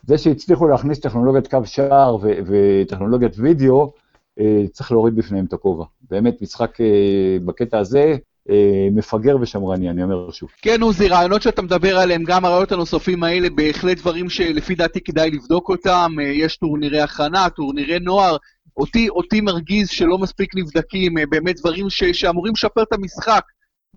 זה 0.07 0.17
שהצליחו 0.17 0.67
להכניס 0.67 0.99
טכנולוגיית 0.99 1.47
קו 1.47 1.59
שער 1.65 2.17
וטכנולוגיית 2.21 3.33
וידאו, 3.37 3.93
אה, 4.39 4.63
צריך 4.71 4.91
להוריד 4.91 5.15
בפניהם 5.15 5.45
את 5.45 5.53
הכובע. 5.53 5.85
באמת, 6.09 6.41
משחק 6.41 6.81
אה, 6.81 7.37
בקטע 7.45 7.79
הזה, 7.79 8.15
אה, 8.49 8.87
מפגר 8.91 9.37
ושמרני, 9.41 9.89
אני 9.89 10.03
אומר 10.03 10.31
שוב. 10.31 10.49
כן, 10.61 10.81
עוזי, 10.81 11.07
רעיונות 11.07 11.41
שאתה 11.41 11.61
מדבר 11.61 11.97
עליהם, 11.97 12.23
גם 12.23 12.45
הרעיונות 12.45 12.71
הנוספים 12.71 13.23
האלה, 13.23 13.49
בהחלט 13.49 13.97
דברים 13.97 14.29
שלפי 14.29 14.75
דעתי 14.75 15.01
כדאי 15.01 15.31
לבדוק 15.31 15.69
אותם. 15.69 16.11
יש 16.33 16.57
טורנירי 16.57 17.01
הכנה, 17.01 17.49
טורנירי 17.49 17.99
נוער. 17.99 18.37
אותי, 18.77 19.09
אותי 19.09 19.41
מרגיז 19.41 19.89
שלא 19.89 20.17
מספיק 20.17 20.55
נבדקים, 20.55 21.13
באמת 21.29 21.55
דברים 21.59 21.89
ש, 21.89 22.03
שאמורים 22.03 22.53
לשפר 22.53 22.83
את 22.83 22.93
המשחק. 22.93 23.43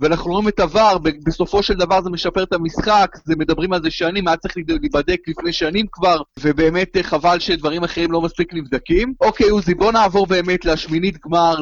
ואנחנו 0.01 0.33
רואים 0.33 0.49
את 0.49 0.61
עבר, 0.61 0.99
בסופו 1.27 1.63
של 1.63 1.75
דבר 1.75 2.03
זה 2.03 2.11
משפר 2.11 2.43
את 2.43 2.53
המשחק, 2.53 3.17
זה 3.25 3.35
מדברים 3.39 3.73
על 3.73 3.83
זה 3.83 3.91
שנים, 3.91 4.29
היה 4.29 4.37
צריך 4.37 4.57
להיבדק 4.57 5.21
לפני 5.27 5.53
שנים 5.53 5.87
כבר, 5.93 6.21
ובאמת 6.41 6.97
אה, 6.97 7.03
חבל 7.03 7.39
שדברים 7.39 7.85
אחרים 7.85 8.13
לא 8.13 8.21
מספיק 8.21 8.55
נבדקים. 8.55 9.15
אוקיי, 9.21 9.49
עוזי, 9.49 9.75
בוא 9.75 9.93
נעבור 9.93 10.27
באמת 10.27 10.65
לשמינית 10.65 11.19
גמר, 11.27 11.55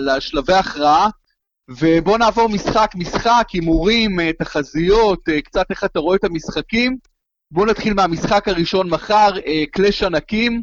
לשלבי 0.00 0.52
הכרעה, 0.52 1.08
ובוא 1.68 2.18
נעבור 2.18 2.48
משחק-משחק, 2.48 3.46
הימורים, 3.52 4.20
אה, 4.20 4.30
תחזיות, 4.32 5.28
אה, 5.28 5.40
קצת 5.40 5.66
איך 5.70 5.84
אתה 5.84 5.98
רואה 5.98 6.16
את 6.16 6.24
המשחקים. 6.24 6.96
בואו 7.50 7.66
נתחיל 7.66 7.94
מהמשחק 7.94 8.48
הראשון 8.48 8.90
מחר, 8.90 9.30
קלאש 9.72 10.02
ענקים. 10.02 10.62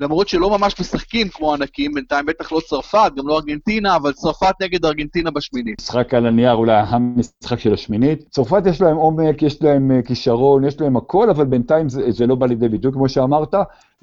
למרות 0.00 0.28
שלא 0.28 0.50
ממש 0.50 0.80
משחקים 0.80 1.28
כמו 1.28 1.54
ענקים, 1.54 1.94
בינתיים 1.94 2.26
בטח 2.26 2.52
לא 2.52 2.60
צרפת, 2.60 3.12
גם 3.16 3.28
לא 3.28 3.36
ארגנטינה, 3.36 3.96
אבל 3.96 4.12
צרפת 4.12 4.54
נגד 4.62 4.84
ארגנטינה 4.84 5.30
בשמינית. 5.30 5.80
משחק 5.80 6.14
על 6.14 6.26
הנייר 6.26 6.54
אולי 6.54 6.82
המשחק 6.86 7.58
של 7.58 7.74
השמינית. 7.74 8.28
צרפת 8.30 8.62
יש 8.66 8.80
להם 8.80 8.96
עומק, 8.96 9.42
יש 9.42 9.62
להם 9.62 9.90
אה, 9.90 10.02
כישרון, 10.02 10.64
יש 10.64 10.80
להם 10.80 10.96
הכל, 10.96 11.30
אבל 11.30 11.44
בינתיים 11.44 11.88
זה, 11.88 12.10
זה 12.10 12.26
לא 12.26 12.34
בא 12.34 12.46
לידי 12.46 12.68
ביטוי 12.68 12.92
כמו 12.92 13.08
שאמרת, 13.08 13.54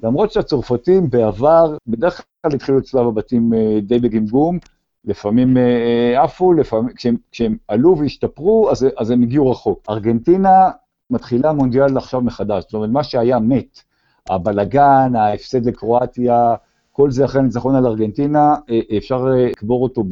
למרות 0.02 0.32
שהצרפתים 0.32 1.10
בעבר, 1.10 1.76
בדרך 1.86 2.24
כלל 2.42 2.54
התחילו 2.54 2.78
את 2.78 2.86
שלב 2.86 3.06
הבתים 3.06 3.54
אה, 3.54 3.80
די 3.82 3.98
בגמגום, 3.98 4.58
לפעמים 5.04 5.56
אה, 5.56 6.22
עפו, 6.22 6.52
כשהם, 6.96 7.16
כשהם 7.32 7.56
עלו 7.68 7.98
והשתפרו, 7.98 8.70
אז, 8.70 8.86
אז 8.96 9.10
הם 9.10 9.22
הגיעו 9.22 9.50
רחוק. 9.50 9.86
ארגנטינה 9.90 10.70
מתחילה 11.10 11.52
מונדיאל 11.52 11.96
עכשיו 11.96 12.20
מחדש, 12.20 12.62
זאת 12.62 12.74
אומרת, 12.74 12.90
מה 12.90 13.04
שהיה 13.04 13.38
מת, 13.38 13.82
הבלגן, 14.28 15.12
ההפסד 15.16 15.66
לקרואטיה, 15.66 16.54
כל 16.92 17.10
זה 17.10 17.24
אחרי 17.24 17.40
הניצחון 17.40 17.74
על 17.74 17.86
ארגנטינה, 17.86 18.54
אה, 18.70 18.80
אפשר 18.98 19.24
לקבור 19.24 19.82
אותו 19.82 20.04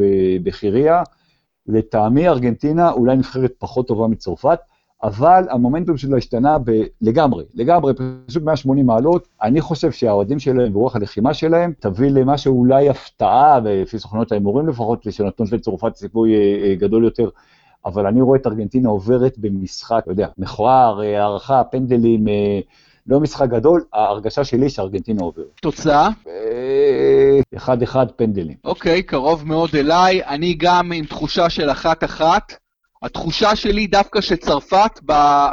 בחירייה. 0.42 1.02
לטעמי 1.66 2.28
ארגנטינה 2.28 2.90
אולי 2.90 3.16
נבחרת 3.16 3.52
פחות 3.58 3.88
טובה 3.88 4.06
מצרפת, 4.06 4.58
אבל 5.02 5.44
המומנטום 5.50 5.96
שלה 5.96 6.16
השתנה 6.16 6.58
ב- 6.58 6.82
לגמרי, 7.00 7.44
לגמרי, 7.54 7.92
פשוט 8.26 8.42
180 8.42 8.86
מעלות. 8.86 9.28
אני 9.42 9.60
חושב 9.60 9.92
שהאוהדים 9.92 10.38
שלהם 10.38 10.76
ורוח 10.76 10.96
הלחימה 10.96 11.34
שלהם 11.34 11.72
תביא 11.80 12.10
למה 12.10 12.38
שאולי 12.38 12.88
הפתעה, 12.88 13.60
לפי 13.60 13.98
סוכנות 13.98 14.32
ההימורים 14.32 14.68
לפחות, 14.68 15.06
שנתון 15.10 15.46
לצרפת 15.52 15.96
סיכוי 15.96 16.34
אה, 16.34 16.68
אה, 16.68 16.74
גדול 16.74 17.04
יותר. 17.04 17.28
אבל 17.86 18.06
אני 18.06 18.20
רואה 18.20 18.38
את 18.38 18.46
ארגנטינה 18.46 18.88
עוברת 18.88 19.38
במשחק, 19.38 20.00
אתה 20.02 20.12
יודע, 20.12 20.28
מכוער, 20.38 21.02
אה, 21.02 21.22
הערכה, 21.22 21.64
פנדלים, 21.64 22.24
לא 23.10 23.20
משחק 23.20 23.48
גדול, 23.48 23.84
ההרגשה 23.92 24.44
שלי 24.44 24.70
שארגנטינה 24.70 25.22
עוברת. 25.22 25.46
תוצאה? 25.62 26.08
אחד 27.56 27.82
אחד 27.82 28.06
פנדלים. 28.16 28.56
אוקיי, 28.64 29.02
קרוב 29.02 29.46
מאוד 29.46 29.70
אליי. 29.74 30.24
אני 30.24 30.54
גם 30.54 30.92
עם 30.92 31.04
תחושה 31.04 31.50
של 31.50 31.70
אחת 31.70 32.04
אחת. 32.04 32.52
התחושה 33.02 33.56
שלי 33.56 33.86
דווקא 33.86 34.20
שצרפת 34.20 35.00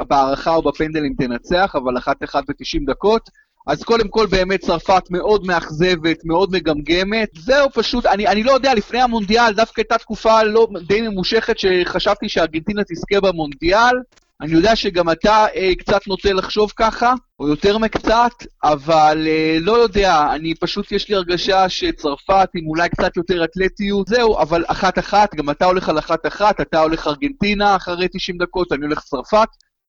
בהערכה 0.08 0.56
או 0.56 0.62
בפנדלים 0.62 1.14
תנצח, 1.18 1.76
אבל 1.76 1.98
אחת 1.98 2.24
אחת 2.24 2.44
ב-90 2.48 2.80
דקות. 2.88 3.30
אז 3.68 3.84
קודם 3.84 4.08
כל 4.08 4.26
באמת 4.26 4.60
צרפת 4.60 5.04
מאוד 5.10 5.46
מאכזבת, 5.46 6.26
מאוד 6.26 6.52
מגמגמת. 6.52 7.30
זהו 7.36 7.70
פשוט, 7.74 8.06
אני, 8.06 8.28
אני 8.28 8.44
לא 8.44 8.52
יודע, 8.52 8.74
לפני 8.74 9.02
המונדיאל 9.02 9.54
דווקא 9.54 9.82
הייתה 9.82 9.98
תקופה 9.98 10.44
לא, 10.44 10.68
די 10.88 11.02
ממושכת 11.02 11.56
שחשבתי 11.60 12.30
שארגנטינה 12.30 12.82
תזכה 12.84 13.22
במונדיאל. 13.22 13.96
אני 14.42 14.54
יודע 14.54 14.76
שגם 14.76 15.10
אתה 15.10 15.46
אה, 15.56 15.76
קצת 15.78 16.08
נוטה 16.08 16.34
לחשוב 16.34 16.72
ככה, 16.76 17.14
או 17.40 17.48
יותר 17.48 17.78
מקצת, 17.78 18.32
אבל 18.64 19.28
אה, 19.28 19.58
לא 19.62 19.72
יודע, 19.72 20.28
אני 20.36 20.56
פשוט, 20.56 20.92
יש 20.92 21.10
לי 21.10 21.16
הרגשה 21.16 21.70
שצרפת 21.70 22.50
עם 22.56 22.68
אולי 22.68 22.90
קצת 22.90 23.18
יותר 23.18 23.44
אתלטיות, 23.44 24.08
זהו, 24.08 24.40
אבל 24.40 24.64
אחת-אחת, 24.68 25.36
גם 25.36 25.50
אתה 25.50 25.66
הולך 25.66 25.90
על 25.90 26.00
אחת-אחת, 26.00 26.62
אתה 26.62 26.82
הולך 26.82 27.08
ארגנטינה 27.08 27.76
אחרי 27.76 28.08
90 28.14 28.38
דקות, 28.38 28.72
אני 28.72 28.86
הולך 28.86 29.00
צרפת. 29.00 29.48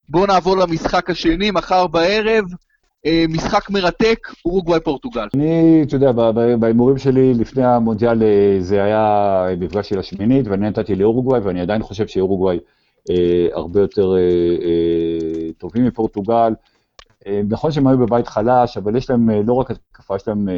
בואו 0.09 0.27
נעבור 0.27 0.57
למשחק 0.57 1.11
השני, 1.11 1.51
מחר 1.51 1.87
בערב. 1.87 2.45
אה, 3.07 3.25
משחק 3.29 3.71
מרתק, 3.71 4.19
אורוגוואי-פורטוגל. 4.45 5.27
אני, 5.35 5.83
אתה 5.83 5.97
יודע, 5.97 6.13
בהימורים 6.61 6.99
שלי 6.99 7.35
לפני 7.35 7.65
המונדיאל 7.65 8.23
אה, 8.23 8.57
זה 8.61 8.85
היה 8.85 9.45
מפגש 9.59 9.89
של 9.89 9.99
השמינית, 9.99 10.47
ואני 10.49 10.69
נתתי 10.69 10.95
לאורוגוואי, 10.95 11.41
ואני 11.41 11.61
עדיין 11.61 11.83
חושב 11.83 12.07
שאורוגוואי 12.07 12.57
אה, 12.57 12.78
הרבה 13.53 13.81
יותר 13.81 14.15
אה, 14.17 14.19
אה, 14.63 15.53
טובים 15.59 15.87
מפורטוגל. 15.87 16.53
נכון 17.49 17.71
שהם 17.71 17.87
היו 17.87 17.99
בבית 17.99 18.29
חלש, 18.29 18.77
אבל 18.77 18.97
יש 18.97 19.11
להם 19.11 19.31
לא 19.31 19.53
רק 19.53 19.71
התקפה, 19.71 20.17
יש 20.17 20.29
להם, 20.29 20.49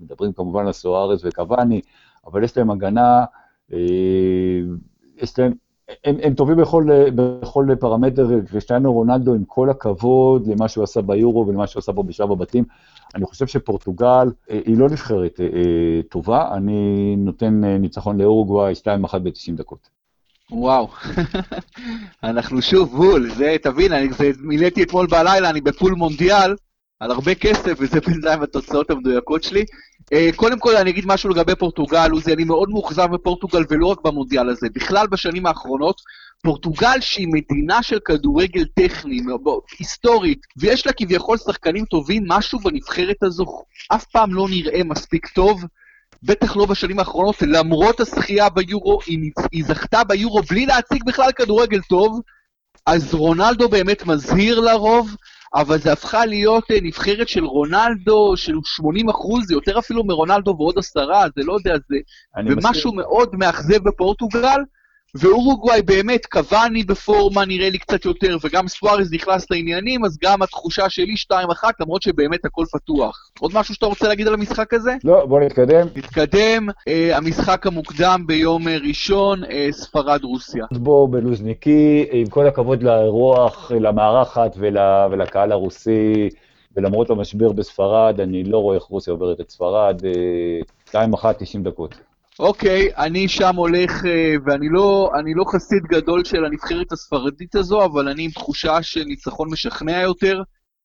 מדברים 0.00 0.32
כמובן 0.32 0.66
על 0.66 0.72
סוארז 0.72 1.24
וקוואני, 1.24 1.80
אבל 2.26 2.44
יש 2.44 2.56
להם 2.58 2.70
הגנה, 2.70 3.24
יש 5.16 5.38
להם, 5.38 5.52
הם, 6.04 6.16
הם 6.22 6.34
טובים 6.34 6.56
בכל, 6.56 6.86
בכל 7.14 7.66
פרמטר, 7.80 8.28
קריסטיאנו 8.46 8.92
רונלדו, 8.92 9.34
עם 9.34 9.44
כל 9.44 9.70
הכבוד 9.70 10.46
למה 10.46 10.68
שהוא 10.68 10.84
עשה 10.84 11.02
ביורו 11.02 11.46
ולמה 11.46 11.66
שהוא 11.66 11.80
עשה 11.80 11.92
פה 11.92 12.02
בשלב 12.02 12.32
הבתים, 12.32 12.64
אני 13.14 13.24
חושב 13.24 13.46
שפורטוגל 13.46 14.28
היא 14.48 14.78
לא 14.78 14.88
נבחרת 14.88 15.40
טובה, 16.08 16.54
אני 16.54 17.16
נותן 17.16 17.64
ניצחון 17.64 18.20
לאורוגוואי 18.20 18.72
2-1 18.72 19.18
ב-90 19.18 19.52
דקות. 19.56 19.97
וואו, 20.50 20.88
אנחנו 22.24 22.62
שוב 22.62 22.96
בול, 22.96 23.30
זה, 23.34 23.56
תבין, 23.62 23.92
אני 23.92 24.12
זה, 24.12 24.30
מילאתי 24.38 24.82
אתמול 24.82 25.06
בלילה, 25.06 25.50
אני 25.50 25.60
בפול 25.60 25.92
מונדיאל, 25.92 26.54
על 27.00 27.10
הרבה 27.10 27.34
כסף, 27.34 27.76
וזה 27.78 28.00
בינתיים 28.00 28.42
התוצאות 28.42 28.90
המדויקות 28.90 29.42
שלי. 29.42 29.64
Uh, 30.14 30.36
קודם 30.36 30.58
כל 30.58 30.76
אני 30.76 30.90
אגיד 30.90 31.04
משהו 31.06 31.30
לגבי 31.30 31.54
פורטוגל, 31.54 32.10
עוזי, 32.10 32.32
אני 32.32 32.44
מאוד 32.44 32.70
מאוכזב 32.70 33.06
בפורטוגל, 33.12 33.64
ולא 33.70 33.86
רק 33.86 33.98
במונדיאל 34.04 34.48
הזה, 34.48 34.66
בכלל 34.74 35.06
בשנים 35.06 35.46
האחרונות, 35.46 36.00
פורטוגל 36.42 37.00
שהיא 37.00 37.28
מדינה 37.28 37.82
של 37.82 37.98
כדורגל 38.04 38.64
טכני, 38.74 39.20
היסטורית, 39.78 40.40
ויש 40.56 40.86
לה 40.86 40.92
כביכול 40.92 41.36
שחקנים 41.36 41.84
טובים, 41.84 42.22
משהו 42.26 42.58
בנבחרת 42.58 43.22
הזו 43.22 43.44
אף 43.94 44.04
פעם 44.04 44.34
לא 44.34 44.46
נראה 44.50 44.84
מספיק 44.84 45.26
טוב. 45.26 45.64
בטח 46.22 46.56
לא 46.56 46.66
בשנים 46.66 46.98
האחרונות, 46.98 47.42
למרות 47.42 48.00
הזכייה 48.00 48.48
ביורו, 48.48 48.98
היא, 49.06 49.30
היא 49.52 49.64
זכתה 49.64 50.04
ביורו 50.04 50.42
בלי 50.42 50.66
להציג 50.66 51.04
בכלל 51.06 51.32
כדורגל 51.32 51.80
טוב, 51.80 52.20
אז 52.86 53.14
רונלדו 53.14 53.68
באמת 53.68 54.06
מזהיר 54.06 54.60
לרוב, 54.60 55.16
אבל 55.54 55.78
זה 55.78 55.92
הפכה 55.92 56.26
להיות 56.26 56.70
אה, 56.70 56.76
נבחרת 56.82 57.28
של 57.28 57.44
רונלדו, 57.44 58.36
של 58.36 58.54
80 58.64 59.08
אחוז, 59.08 59.46
זה 59.46 59.54
יותר 59.54 59.78
אפילו 59.78 60.04
מרונלדו 60.04 60.54
ועוד 60.58 60.78
עשרה, 60.78 61.26
זה 61.36 61.42
לא 61.44 61.52
יודע, 61.52 61.74
זה... 61.88 61.96
ומשהו 62.36 62.70
מסכים. 62.70 62.96
מאוד 62.96 63.36
מאכזב 63.36 63.88
בפורטוגל, 63.88 64.60
ואורוגוואי 65.14 65.82
באמת, 65.82 66.26
קוואני 66.26 66.82
בפורמה 66.82 67.44
נראה 67.44 67.70
לי 67.70 67.78
קצת 67.78 68.04
יותר, 68.04 68.36
וגם 68.44 68.68
סוארז 68.68 69.12
נכנס 69.12 69.50
לעניינים, 69.50 70.04
אז 70.04 70.18
גם 70.22 70.42
התחושה 70.42 70.90
שלי 70.90 71.14
2-1, 71.32 71.34
למרות 71.80 72.02
שבאמת 72.02 72.44
הכל 72.44 72.64
פתוח. 72.72 73.30
עוד 73.40 73.50
משהו 73.54 73.74
שאתה 73.74 73.86
רוצה 73.86 74.08
להגיד 74.08 74.26
על 74.28 74.34
המשחק 74.34 74.74
הזה? 74.74 74.94
לא, 75.04 75.26
בוא 75.26 75.40
נתקדם. 75.40 75.86
נתקדם, 75.96 76.66
אה, 76.88 77.16
המשחק 77.16 77.66
המוקדם 77.66 78.24
ביום 78.26 78.68
אה, 78.68 78.76
ראשון, 78.88 79.44
אה, 79.44 79.68
ספרד-רוסיה. 79.70 80.64
בוא 80.72 81.08
בלוזניקי, 81.10 82.06
עם 82.12 82.26
כל 82.26 82.46
הכבוד 82.46 82.82
לרוח, 82.82 83.72
למארחת 83.80 84.54
ול, 84.58 84.76
ולקהל 85.10 85.52
הרוסי, 85.52 86.28
ולמרות 86.76 87.10
המשבר 87.10 87.52
בספרד, 87.52 88.20
אני 88.20 88.44
לא 88.44 88.58
רואה 88.58 88.76
איך 88.76 88.84
רוסיה 88.84 89.12
עוברת 89.12 89.40
את 89.40 89.50
ספרד, 89.50 90.02
אה, 90.04 91.02
2-1, 91.12 91.32
90 91.38 91.62
דקות. 91.62 92.07
אוקיי, 92.38 92.88
אני 92.96 93.28
שם 93.28 93.56
הולך, 93.56 94.04
אה, 94.06 94.34
ואני 94.46 94.68
לא, 94.68 95.10
לא 95.36 95.44
חסיד 95.48 95.82
גדול 95.82 96.24
של 96.24 96.44
הנבחרת 96.44 96.92
הספרדית 96.92 97.54
הזו, 97.54 97.84
אבל 97.84 98.08
אני 98.08 98.24
עם 98.24 98.30
תחושה 98.30 98.82
של 98.82 99.04
ניצחון 99.04 99.48
משכנע 99.52 100.00
יותר. 100.00 100.42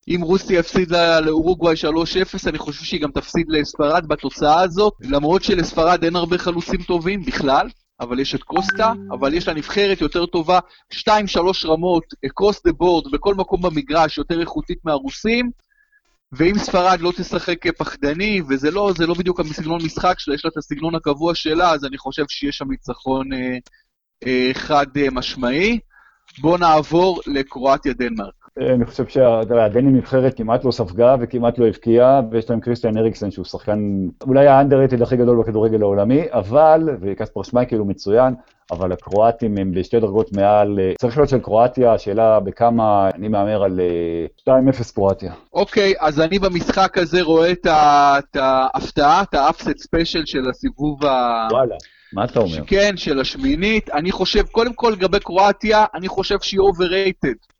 אם 0.07 0.21
רוסיה 0.21 0.59
יפסיד 0.59 0.91
לאורוגוואי 1.25 1.75
3-0, 1.75 2.47
אני 2.47 2.57
חושב 2.57 2.83
שהיא 2.85 3.01
גם 3.01 3.11
תפסיד 3.11 3.45
לספרד 3.49 4.07
בתוצאה 4.07 4.61
הזאת, 4.61 4.93
למרות 5.01 5.43
שלספרד 5.43 6.03
אין 6.03 6.15
הרבה 6.15 6.37
חלוצים 6.37 6.83
טובים 6.83 7.25
בכלל, 7.25 7.67
אבל 7.99 8.19
יש 8.19 8.35
את 8.35 8.43
קוסטה, 8.43 8.93
אבל 9.11 9.33
יש 9.33 9.47
לה 9.47 9.53
נבחרת 9.53 10.01
יותר 10.01 10.25
טובה, 10.25 10.59
2-3 10.93 11.09
רמות, 11.65 12.03
קרוס 12.27 12.61
דה 12.65 12.71
בורד, 12.71 13.11
בכל 13.11 13.35
מקום 13.35 13.61
במגרש, 13.61 14.17
יותר 14.17 14.41
איכותית 14.41 14.77
מהרוסים. 14.83 15.51
ואם 16.37 16.57
ספרד 16.57 17.01
לא 17.01 17.11
תשחק 17.17 17.67
פחדני, 17.77 18.41
וזה 18.49 18.71
לא, 18.71 18.91
לא 19.07 19.13
בדיוק 19.13 19.39
הסגנון 19.39 19.81
משחק 19.85 20.19
שלה, 20.19 20.35
יש 20.35 20.45
לה 20.45 20.51
את 20.51 20.57
הסגנון 20.57 20.95
הקבוע 20.95 21.35
שלה, 21.35 21.71
אז 21.71 21.85
אני 21.85 21.97
חושב 21.97 22.23
שיש 22.29 22.57
שם 22.57 22.71
ניצחון 22.71 23.33
אה, 23.33 23.57
אה, 24.27 24.51
חד 24.53 24.97
אה, 24.97 25.07
משמעי. 25.11 25.79
בואו 26.41 26.57
נעבור 26.57 27.21
לקרואטיה-דנמרק. 27.27 28.42
אני 28.59 28.85
חושב 28.85 29.07
שהדנים 29.07 29.95
נבחרת 29.95 30.37
כמעט 30.37 30.65
לא 30.65 30.71
ספגה 30.71 31.15
וכמעט 31.19 31.57
לא 31.57 31.67
הבקיעה, 31.67 32.21
ויש 32.31 32.49
להם 32.49 32.59
קריסטיאן 32.59 32.97
אריקסן 32.97 33.31
שהוא 33.31 33.45
שחקן 33.45 33.79
אולי 34.27 34.47
ה 34.47 34.52
underrated 34.52 35.01
הכי 35.01 35.17
גדול 35.17 35.41
בכדורגל 35.41 35.81
העולמי, 35.81 36.21
אבל, 36.31 36.89
וקספר 37.01 37.43
שמייקל 37.43 37.75
הוא 37.75 37.87
מצוין, 37.87 38.33
אבל 38.71 38.91
הקרואטים 38.91 39.57
הם 39.57 39.71
בשתי 39.71 39.99
דרגות 39.99 40.31
מעל, 40.31 40.79
אה, 40.79 40.93
צריך 40.99 41.17
להיות 41.17 41.29
של 41.29 41.39
קרואטיה, 41.39 41.93
השאלה 41.93 42.39
בכמה, 42.39 43.09
אני 43.15 43.27
מהמר 43.27 43.63
על 43.63 43.79
2-0 44.41 44.49
אה, 44.49 44.93
קרואטיה. 44.93 45.33
אוקיי, 45.53 45.93
אז 45.99 46.19
אני 46.19 46.39
במשחק 46.39 46.97
הזה 46.97 47.21
רואה 47.21 47.51
את 47.51 48.35
ההפתעה, 48.35 49.21
את 49.21 49.33
ה 49.33 49.40
upset 49.40 49.77
special 49.77 50.25
של 50.25 50.49
הסיבוב 50.49 51.05
ה... 51.05 51.47
וואלה. 51.51 51.75
מה 52.13 52.25
אתה 52.25 52.39
אומר? 52.39 52.65
כן, 52.67 52.97
של 52.97 53.19
השמינית. 53.19 53.89
אני 53.89 54.11
חושב, 54.11 54.43
קודם 54.51 54.73
כל 54.73 54.93
לגבי 54.97 55.19
קרואטיה, 55.19 55.85
אני 55.93 56.07
חושב 56.07 56.35
שהיא 56.41 56.59
overrated. 56.59 57.52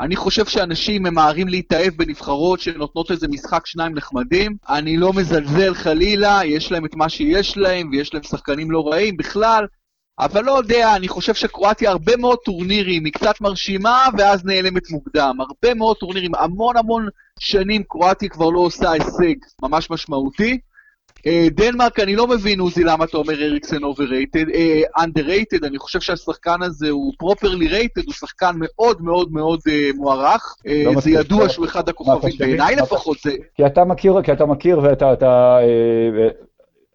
אני 0.00 0.16
חושב 0.16 0.46
שאנשים 0.46 1.02
ממהרים 1.02 1.48
להתאהב 1.48 1.94
בנבחרות 1.96 2.60
שנותנות 2.60 3.10
איזה 3.10 3.28
משחק 3.28 3.66
שניים 3.66 3.94
נחמדים. 3.94 4.56
אני 4.68 4.96
לא 4.96 5.12
מזלזל 5.12 5.74
חלילה, 5.74 6.40
יש 6.44 6.72
להם 6.72 6.84
את 6.84 6.94
מה 6.94 7.08
שיש 7.08 7.56
להם, 7.56 7.90
ויש 7.92 8.14
להם 8.14 8.22
שחקנים 8.22 8.70
לא 8.70 8.88
רעים 8.88 9.16
בכלל, 9.16 9.66
אבל 10.18 10.44
לא 10.44 10.52
יודע, 10.52 10.96
אני 10.96 11.08
חושב 11.08 11.34
שקרואטיה 11.34 11.90
הרבה 11.90 12.16
מאוד 12.16 12.38
טורנירים, 12.44 13.04
היא 13.04 13.12
קצת 13.12 13.40
מרשימה, 13.40 14.06
ואז 14.18 14.44
נעלמת 14.44 14.90
מוקדם. 14.90 15.36
הרבה 15.40 15.74
מאוד 15.74 15.96
טורנירים, 15.96 16.34
המון 16.34 16.76
המון 16.76 17.08
שנים 17.38 17.82
קרואטיה 17.82 18.28
כבר 18.28 18.50
לא 18.50 18.60
עושה 18.60 18.90
הישג 18.90 19.34
ממש 19.62 19.90
משמעותי. 19.90 20.58
אה, 21.26 21.46
דנמרק, 21.50 22.00
אני 22.00 22.16
לא 22.16 22.26
מבין, 22.26 22.60
עוזי, 22.60 22.84
למה 22.84 23.04
אתה 23.04 23.16
אומר 23.16 23.42
אריקסן 23.42 23.82
overrated, 23.82 24.44
underrated, 24.98 25.64
אני 25.64 25.78
חושב 25.78 26.00
שהשחקן 26.00 26.62
הזה 26.62 26.90
הוא 26.90 27.12
properly 27.18 27.68
rated, 27.68 28.04
הוא 28.04 28.14
שחקן 28.14 28.54
מאוד 28.58 29.02
מאוד 29.02 29.32
מאוד 29.32 29.60
אה, 29.68 29.90
מוערך. 29.94 30.56
אה, 30.66 30.82
לא 30.84 31.00
זה 31.00 31.10
ידוע 31.10 31.48
שהוא 31.48 31.66
אחד 31.66 31.88
הכוכבים, 31.88 32.32
בעיניי 32.38 32.76
לפחות 32.76 33.18
זה... 33.24 33.30
כי 33.54 33.66
אתה 33.66 33.84
מכיר, 33.84 34.22
כי 34.22 34.32
אתה 34.32 34.46
מכיר 34.46 34.80
ואתה... 34.82 35.58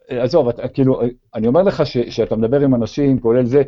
עזוב, 0.10 0.52
כאילו, 0.74 1.02
אני 1.36 1.48
אומר 1.48 1.62
לך 1.62 1.84
שאתה 1.86 2.36
מדבר 2.36 2.60
עם 2.60 2.76
אנשים, 2.76 3.20
כולל 3.20 3.46
זה, 3.46 3.64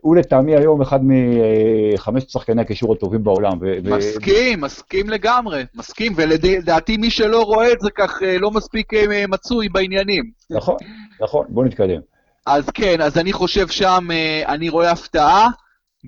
הוא 0.00 0.16
לטעמי 0.16 0.56
היום 0.56 0.82
אחד 0.82 1.00
מחמשת 1.02 2.30
שחקני 2.30 2.62
הקישור 2.62 2.92
הטובים 2.92 3.24
בעולם. 3.24 3.52
מסכים. 3.82 4.60
מסכים 4.60 5.10
לגמרי, 5.10 5.64
מסכים, 5.74 6.12
ולדעתי 6.16 6.96
מי 6.96 7.10
שלא 7.10 7.42
רואה 7.42 7.72
את 7.72 7.80
זה 7.80 7.90
כך 7.90 8.18
לא 8.40 8.50
מספיק 8.50 8.92
מצוי 9.28 9.68
בעניינים. 9.68 10.24
נכון, 10.50 10.76
נכון, 11.20 11.46
בוא 11.48 11.64
נתקדם. 11.64 12.00
אז 12.46 12.70
כן, 12.70 13.00
אז 13.00 13.18
אני 13.18 13.32
חושב 13.32 13.68
שם, 13.68 14.08
אני 14.46 14.68
רואה 14.68 14.90
הפתעה. 14.90 15.48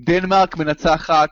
דנמרק 0.05 0.57
מנצחת 0.57 1.29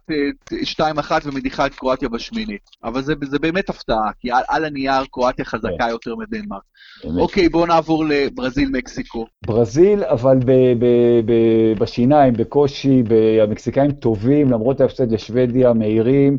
2-1 0.80 0.82
ומדיחה 1.25 1.65
את 1.65 1.75
קרואטיה 1.75 2.10
בשמינית. 2.10 2.62
אבל 2.84 3.01
זה, 3.01 3.13
זה 3.21 3.39
באמת 3.39 3.69
הפתעה, 3.69 4.12
כי 4.19 4.32
על, 4.32 4.43
על 4.47 4.65
הנייר 4.65 5.06
קרואטיה 5.12 5.45
חזקה 5.45 5.69
כן. 5.80 5.89
יותר 5.89 6.15
מדנמרק. 6.15 6.62
אוקיי, 7.19 7.49
בואו 7.49 7.65
נעבור 7.65 8.06
לברזיל-מקסיקו. 8.06 9.25
ברזיל, 9.47 10.03
אבל 10.03 10.38
ב, 10.45 10.51
ב, 10.51 10.86
ב, 11.25 11.34
בשיניים, 11.80 12.34
בקושי, 12.34 13.03
המקסיקאים 13.43 13.91
טובים, 13.91 14.51
למרות 14.51 14.82
ההפסד 14.82 15.12
לשוודיה, 15.12 15.73
מהירים. 15.73 16.38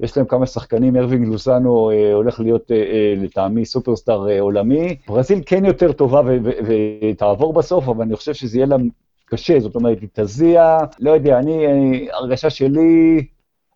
יש 0.00 0.16
להם 0.16 0.26
כמה 0.26 0.46
שחקנים, 0.46 0.96
ארווינג 0.96 1.28
לוזאנו 1.28 1.90
אה, 1.90 2.12
הולך 2.12 2.40
להיות 2.40 2.70
אה, 2.70 2.76
אה, 2.76 3.14
לטעמי 3.16 3.64
סופרסטאר 3.64 4.28
אה, 4.28 4.40
עולמי. 4.40 4.96
ברזיל 5.08 5.40
כן 5.46 5.64
יותר 5.64 5.92
טובה 5.92 6.20
ותעבור 6.66 7.52
בסוף, 7.52 7.88
אבל 7.88 8.02
אני 8.04 8.16
חושב 8.16 8.34
שזה 8.34 8.58
יהיה 8.58 8.66
לה 8.66 8.76
קשה, 9.26 9.60
זאת 9.60 9.74
אומרת, 9.74 10.00
היא 10.00 10.08
תזיע, 10.12 10.78
לא 11.00 11.10
יודע, 11.10 11.38
אני, 11.38 11.66
אני, 11.66 12.08
הרגשה 12.12 12.50
שלי, 12.50 13.26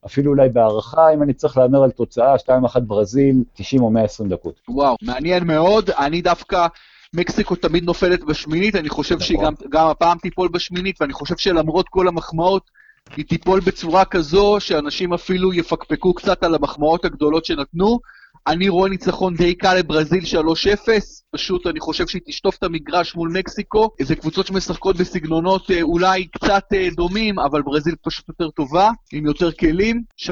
אפילו 0.06 0.30
אולי 0.30 0.48
בהערכה, 0.48 1.14
אם 1.14 1.22
אני 1.22 1.32
צריך 1.32 1.58
להמר 1.58 1.82
על 1.82 1.90
תוצאה, 1.90 2.34
2-1 2.36 2.80
ברזיל, 2.80 3.36
90 3.54 3.82
או 3.82 3.90
120 3.90 4.28
דקות. 4.28 4.60
וואו, 4.68 4.96
מעניין 5.02 5.44
מאוד, 5.44 5.90
אני 5.90 6.22
דווקא... 6.22 6.66
מקסיקו 7.14 7.56
תמיד 7.56 7.84
נופלת 7.84 8.24
בשמינית, 8.24 8.76
אני 8.76 8.88
חושב 8.88 9.14
נכון. 9.14 9.26
שהיא 9.26 9.38
גם, 9.42 9.54
גם 9.70 9.86
הפעם 9.86 10.18
תיפול 10.18 10.48
בשמינית, 10.48 11.00
ואני 11.00 11.12
חושב 11.12 11.36
שלמרות 11.36 11.88
כל 11.88 12.08
המחמאות, 12.08 12.70
היא 13.16 13.24
תיפול 13.24 13.60
בצורה 13.60 14.04
כזו 14.04 14.56
שאנשים 14.60 15.12
אפילו 15.12 15.54
יפקפקו 15.54 16.14
קצת 16.14 16.42
על 16.42 16.54
המחמאות 16.54 17.04
הגדולות 17.04 17.44
שנתנו, 17.44 18.00
אני 18.46 18.68
רואה 18.68 18.90
ניצחון 18.90 19.34
די 19.34 19.54
קל 19.54 19.74
לברזיל 19.74 20.24
3-0, 20.24 20.88
פשוט 21.34 21.66
אני 21.66 21.80
חושב 21.80 22.06
שהיא 22.06 22.22
תשטוף 22.26 22.56
את 22.58 22.62
המגרש 22.62 23.16
מול 23.16 23.30
מקסיקו. 23.38 23.90
איזה 24.00 24.16
קבוצות 24.16 24.46
שמשחקות 24.46 24.96
בסגנונות 24.96 25.70
אה, 25.70 25.82
אולי 25.82 26.26
קצת 26.26 26.64
אה, 26.74 26.88
דומים, 26.96 27.38
אבל 27.38 27.62
ברזיל 27.62 27.94
פשוט 28.02 28.28
יותר 28.28 28.50
טובה, 28.50 28.90
עם 29.12 29.26
יותר 29.26 29.52
כלים, 29.52 30.02
3-0. 30.18 30.28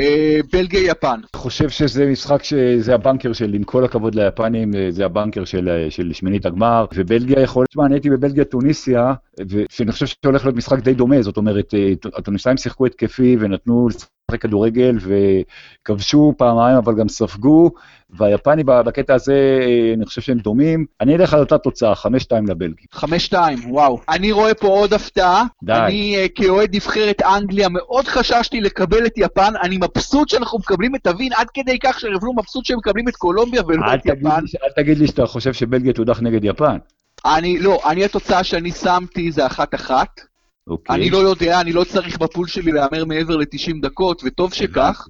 אה, 0.00 0.38
בלגיה 0.52 0.90
יפן. 0.90 1.08
אני 1.08 1.40
חושב 1.42 1.68
שזה 1.68 2.06
משחק 2.06 2.44
שזה 2.44 2.94
הבנקר 2.94 3.32
של, 3.32 3.54
עם 3.54 3.64
כל 3.64 3.84
הכבוד 3.84 4.14
ליפנים, 4.14 4.72
זה 4.90 5.04
הבנקר 5.04 5.44
של, 5.44 5.86
של 5.90 6.12
שמינית 6.12 6.46
הגמר, 6.46 6.84
ובלגיה 6.94 7.40
יכול, 7.40 7.66
תשמע, 7.66 7.86
אני 7.86 7.94
הייתי 7.94 8.10
בבלגיה 8.10 8.44
טוניסיה, 8.44 9.14
ואני 9.48 9.92
חושב 9.92 10.06
שהולך 10.06 10.44
להיות 10.44 10.56
משחק 10.56 10.78
די 10.78 10.94
דומה, 10.94 11.22
זאת 11.22 11.36
אומרת, 11.36 11.74
הטוניסאים 12.16 12.56
שיחקו 12.56 12.86
התקפי 12.86 13.36
ונתנו 13.40 13.88
לשחק 13.88 14.40
כדורגל 14.40 14.96
וכבשו 15.00 16.34
פעמיים 16.38 16.76
אבל 16.76 16.94
גם 16.94 17.08
ספגו, 17.08 17.70
והיפני 18.10 18.64
בקטע 18.64 19.14
הזה, 19.14 19.60
אני 19.96 20.06
חושב 20.06 20.20
שהם 20.20 20.38
דומים. 20.38 20.86
אני 21.00 21.16
אלך 21.16 21.34
על 21.34 21.40
אותה 21.40 21.58
תוצאה, 21.58 21.92
5-2 21.92 22.06
לבלגים. 22.48 22.86
5-2, 22.94 23.34
וואו. 23.68 24.00
אני 24.08 24.32
רואה 24.32 24.54
פה 24.54 24.66
עוד 24.66 24.92
הפתעה. 24.92 25.44
די. 25.62 25.72
אני 25.72 26.16
uh, 26.24 26.28
כאוהד 26.34 26.74
נבחרת 26.74 27.22
אנגליה 27.22 27.68
מאוד 27.68 28.08
חששתי 28.08 28.60
לקבל 28.60 29.06
את 29.06 29.12
יפן, 29.16 29.52
אני 29.62 29.76
מבסוט 29.76 30.28
שאנחנו 30.28 30.58
מקבלים 30.58 30.94
את 30.94 31.06
הווין 31.06 31.32
עד 31.32 31.46
כדי 31.54 31.78
כך 31.78 31.96
אפילו 31.96 32.32
מבסוט 32.32 32.64
שהם 32.64 32.78
מקבלים 32.78 33.08
את 33.08 33.16
קולומביה 33.16 33.62
ולא 33.66 33.94
את 33.94 34.06
יפן. 34.06 34.28
אל 34.64 34.70
תגיד 34.76 34.98
לי 34.98 35.06
שאתה 35.06 35.26
חושב 35.26 35.52
שבלגיה 35.52 35.92
תודח 35.92 36.20
נגד 36.20 36.44
יפן. 36.44 36.76
אני, 37.24 37.58
לא, 37.58 37.80
אני 37.90 38.04
התוצאה 38.04 38.44
שאני 38.44 38.72
שמתי 38.72 39.32
זה 39.32 39.46
אחת-אחת. 39.46 40.20
אוקיי. 40.66 40.96
אני 40.96 41.10
לא 41.10 41.18
יודע, 41.18 41.60
אני 41.60 41.72
לא 41.72 41.84
צריך 41.84 42.18
בפול 42.18 42.48
שלי 42.48 42.72
להמר 42.72 43.04
מעבר 43.04 43.36
ל-90 43.36 43.82
דקות, 43.82 44.22
וטוב 44.24 44.54
שכך. 44.54 45.06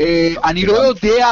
Uh, 0.00 0.48
אני 0.48 0.66
לא 0.66 0.72
יודע, 0.72 1.26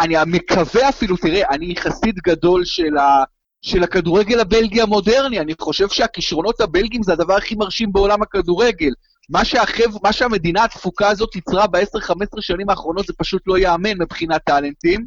אני 0.00 0.14
מקווה 0.26 0.88
אפילו, 0.88 1.16
תראה, 1.16 1.48
אני 1.50 1.74
חסיד 1.76 2.14
גדול 2.18 2.64
של, 2.64 2.96
ה, 2.96 3.24
של 3.62 3.82
הכדורגל 3.82 4.40
הבלגי 4.40 4.82
המודרני, 4.82 5.40
אני 5.40 5.54
חושב 5.60 5.88
שהכישרונות 5.88 6.60
הבלגים 6.60 7.02
זה 7.02 7.12
הדבר 7.12 7.34
הכי 7.34 7.54
מרשים 7.54 7.92
בעולם 7.92 8.22
הכדורגל. 8.22 8.90
מה, 9.30 9.44
שהחב, 9.44 10.02
מה 10.02 10.12
שהמדינה 10.12 10.64
התפוקה 10.64 11.08
הזאת 11.08 11.34
ייצרה 11.34 11.66
ב-10-15 11.66 12.40
שנים 12.40 12.70
האחרונות 12.70 13.06
זה 13.06 13.12
פשוט 13.18 13.42
לא 13.46 13.58
ייאמן 13.58 14.02
מבחינת 14.02 14.40
טאלנטים. 14.44 15.06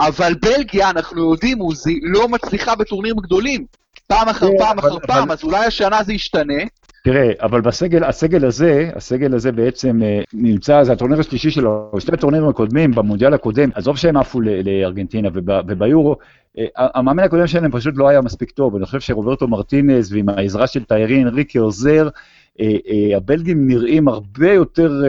אבל 0.00 0.32
בלגיה, 0.42 0.90
אנחנו 0.90 1.30
יודעים, 1.30 1.58
עוזי, 1.58 2.00
לא 2.02 2.28
מצליחה 2.28 2.74
בטורנירים 2.74 3.16
גדולים. 3.16 3.64
פעם 4.06 4.28
אחר 4.28 4.48
כן, 4.48 4.58
פעם 4.58 4.78
אחר 4.78 4.98
פעם, 5.06 5.30
אז 5.30 5.44
אולי 5.44 5.66
השנה 5.66 6.02
זה 6.02 6.12
ישתנה. 6.12 6.62
תראה, 7.04 7.30
אבל 7.42 7.60
בסגל, 7.60 8.04
הסגל 8.04 8.44
הזה, 8.44 8.90
הסגל 8.94 9.34
הזה 9.34 9.52
בעצם 9.52 10.02
אה, 10.02 10.20
נמצא, 10.32 10.84
זה 10.84 10.92
הטורניר 10.92 11.20
השלישי 11.20 11.50
שלו, 11.50 11.90
שני 11.98 12.14
הטורנירים 12.14 12.48
הקודמים, 12.48 12.90
במונדיאל 12.90 13.34
הקודם, 13.34 13.70
עזוב 13.74 13.96
שהם 13.96 14.16
עפו 14.16 14.40
לארגנטינה 14.40 15.28
וביורו, 15.68 16.16
אה, 16.58 16.64
המאמן 16.76 17.22
הקודם 17.22 17.46
שלהם 17.46 17.70
פשוט 17.70 17.94
לא 17.96 18.08
היה 18.08 18.20
מספיק 18.20 18.50
טוב, 18.50 18.76
אני 18.76 18.86
חושב 18.86 19.00
שרוברטו 19.00 19.48
מרטינז 19.48 20.12
ועם 20.12 20.28
העזרה 20.28 20.66
של 20.66 20.84
טיירי 20.84 21.22
אנריקי 21.22 21.58
עוזר, 21.58 22.08
אה, 22.60 22.66
הבלגים 23.16 23.68
נראים 23.68 24.08
הרבה 24.08 24.52
יותר 24.52 25.02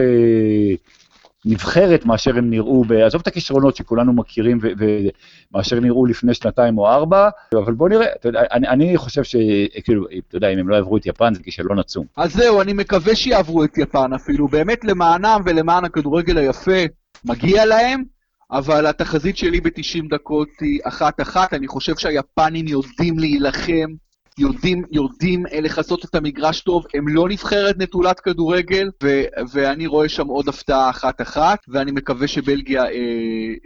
נבחרת 1.44 2.06
מאשר 2.06 2.36
הם 2.36 2.50
נראו, 2.50 2.84
עזוב 3.06 3.20
את 3.20 3.26
הכישרונות 3.26 3.76
שכולנו 3.76 4.12
מכירים 4.12 4.58
ומאשר 4.62 5.80
נראו 5.80 6.06
לפני 6.06 6.34
שנתיים 6.34 6.78
או 6.78 6.88
ארבע, 6.88 7.28
אבל 7.54 7.72
בוא 7.72 7.88
נראה, 7.88 8.06
אתה 8.12 8.28
יודע, 8.28 8.40
אני, 8.52 8.68
אני 8.68 8.96
חושב 8.96 9.22
שכאילו, 9.24 10.04
אתה 10.28 10.36
יודע, 10.36 10.48
אם 10.48 10.58
הם 10.58 10.68
לא 10.68 10.76
יעברו 10.76 10.96
את 10.96 11.06
יפן 11.06 11.34
זה 11.34 11.42
כישלון 11.42 11.78
עצום. 11.78 12.06
אז 12.16 12.32
זהו, 12.32 12.60
אני 12.62 12.72
מקווה 12.72 13.14
שיעברו 13.16 13.64
את 13.64 13.78
יפן 13.78 14.12
אפילו, 14.12 14.48
באמת 14.48 14.84
למענם 14.84 15.40
ולמען 15.46 15.84
הכדורגל 15.84 16.38
היפה, 16.38 16.80
מגיע 17.24 17.64
להם, 17.64 18.02
אבל 18.50 18.86
התחזית 18.86 19.36
שלי 19.36 19.60
ב-90 19.60 20.08
דקות 20.10 20.48
היא 20.60 20.80
אחת-אחת, 20.84 21.54
אני 21.54 21.68
חושב 21.68 21.96
שהיפנים 21.96 22.68
יודעים 22.68 23.18
להילחם. 23.18 23.94
יודעים, 24.40 24.82
יודעים 24.90 25.44
לכסות 25.62 26.04
את 26.04 26.14
המגרש 26.14 26.60
טוב, 26.60 26.84
הם 26.94 27.08
לא 27.08 27.28
נבחרת 27.28 27.78
נטולת 27.78 28.20
כדורגל, 28.20 28.90
ו- 29.02 29.24
ואני 29.52 29.86
רואה 29.86 30.08
שם 30.08 30.26
עוד 30.26 30.48
הפתעה 30.48 30.90
אחת-אחת, 30.90 31.58
ואני 31.68 31.92
מקווה 31.92 32.28
שבלגיה 32.28 32.84
אה, 32.84 32.88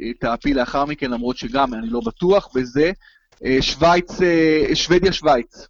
אה, 0.01 0.13
תעפיל 0.21 0.59
לאחר 0.61 0.85
מכן, 0.85 1.11
למרות 1.11 1.37
שגם 1.37 1.75
אני 1.75 1.87
לא 1.87 2.01
בטוח 2.07 2.49
בזה. 2.55 2.93
אה, 3.45 3.57
שווייץ, 3.61 4.23
אה, 4.23 4.75
שוודיה-שווייץ. 4.75 5.67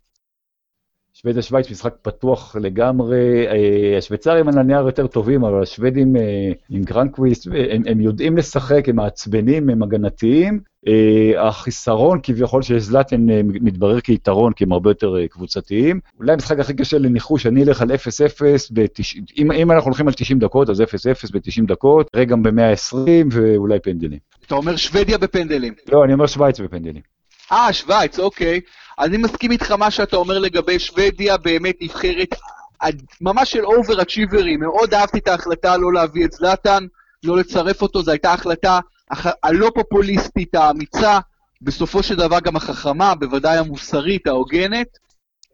שוודיה-שווייץ 1.24 1.70
משחק 1.70 1.94
פתוח 2.02 2.56
לגמרי, 2.60 3.46
אה, 3.46 3.98
השוויצרים 3.98 4.48
על 4.48 4.58
הנייר 4.58 4.86
יותר 4.86 5.06
טובים, 5.06 5.44
אבל 5.44 5.62
השוודים 5.62 6.16
אה, 6.16 6.22
עם 6.70 6.82
גרנקוויסט, 6.82 7.46
הם, 7.46 7.82
הם 7.86 8.00
יודעים 8.00 8.36
לשחק, 8.36 8.88
הם 8.88 8.96
מעצבנים, 8.96 9.70
הם 9.70 9.82
הגנתיים. 9.82 10.60
אה, 10.88 11.48
החיסרון 11.48 12.20
כביכול 12.22 12.62
של 12.62 12.78
זלאטן 12.78 13.26
מתברר 13.44 14.00
כיתרון, 14.00 14.52
כי 14.52 14.64
הם 14.64 14.72
הרבה 14.72 14.90
יותר 14.90 15.26
קבוצתיים. 15.30 16.00
אולי 16.18 16.32
המשחק 16.32 16.58
הכי 16.58 16.74
קשה 16.74 16.98
לניחוש, 16.98 17.46
אני 17.46 17.62
אלך 17.62 17.82
על 17.82 17.90
0-0, 17.90 17.94
אם, 19.38 19.52
אם 19.52 19.70
אנחנו 19.72 19.88
הולכים 19.88 20.08
על 20.08 20.14
90 20.14 20.38
דקות, 20.38 20.70
אז 20.70 20.80
0-0 20.80 20.84
ב-90 21.32 21.66
דקות, 21.66 22.08
ראה 22.16 22.24
גם 22.24 22.42
ב-120 22.42 22.96
ואולי 23.32 23.80
פנדלים. 23.80 24.18
אתה 24.46 24.54
אומר 24.54 24.76
שוודיה 24.76 25.18
בפנדלים. 25.18 25.74
לא, 25.92 26.04
אני 26.04 26.12
אומר 26.12 26.26
שווייץ 26.26 26.60
בפנדלים. 26.60 27.02
אה, 27.52 27.72
שווייץ, 27.72 28.18
אוקיי. 28.18 28.60
אני 28.98 29.16
מסכים 29.16 29.50
איתך 29.50 29.70
מה 29.70 29.90
שאתה 29.90 30.16
אומר 30.16 30.38
לגבי 30.38 30.78
שוודיה, 30.78 31.36
באמת 31.36 31.74
נבחרת 31.80 32.28
ממש 33.20 33.50
של 33.50 33.64
אובר-אצ'יברים. 33.64 34.60
מאוד 34.60 34.94
אהבתי 34.94 35.18
את 35.18 35.28
ההחלטה 35.28 35.76
לא 35.76 35.92
להביא 35.92 36.24
את 36.24 36.32
זלאטן, 36.32 36.86
לא 37.24 37.36
לצרף 37.36 37.82
אותו, 37.82 38.02
זו 38.02 38.10
הייתה 38.10 38.32
החלטה 38.32 38.80
הלא 39.42 39.70
פופוליסטית, 39.74 40.54
האמיצה, 40.54 41.18
בסופו 41.62 42.02
של 42.02 42.14
דבר 42.14 42.40
גם 42.40 42.56
החכמה, 42.56 43.14
בוודאי 43.14 43.58
המוסרית, 43.58 44.26
ההוגנת. 44.26 44.98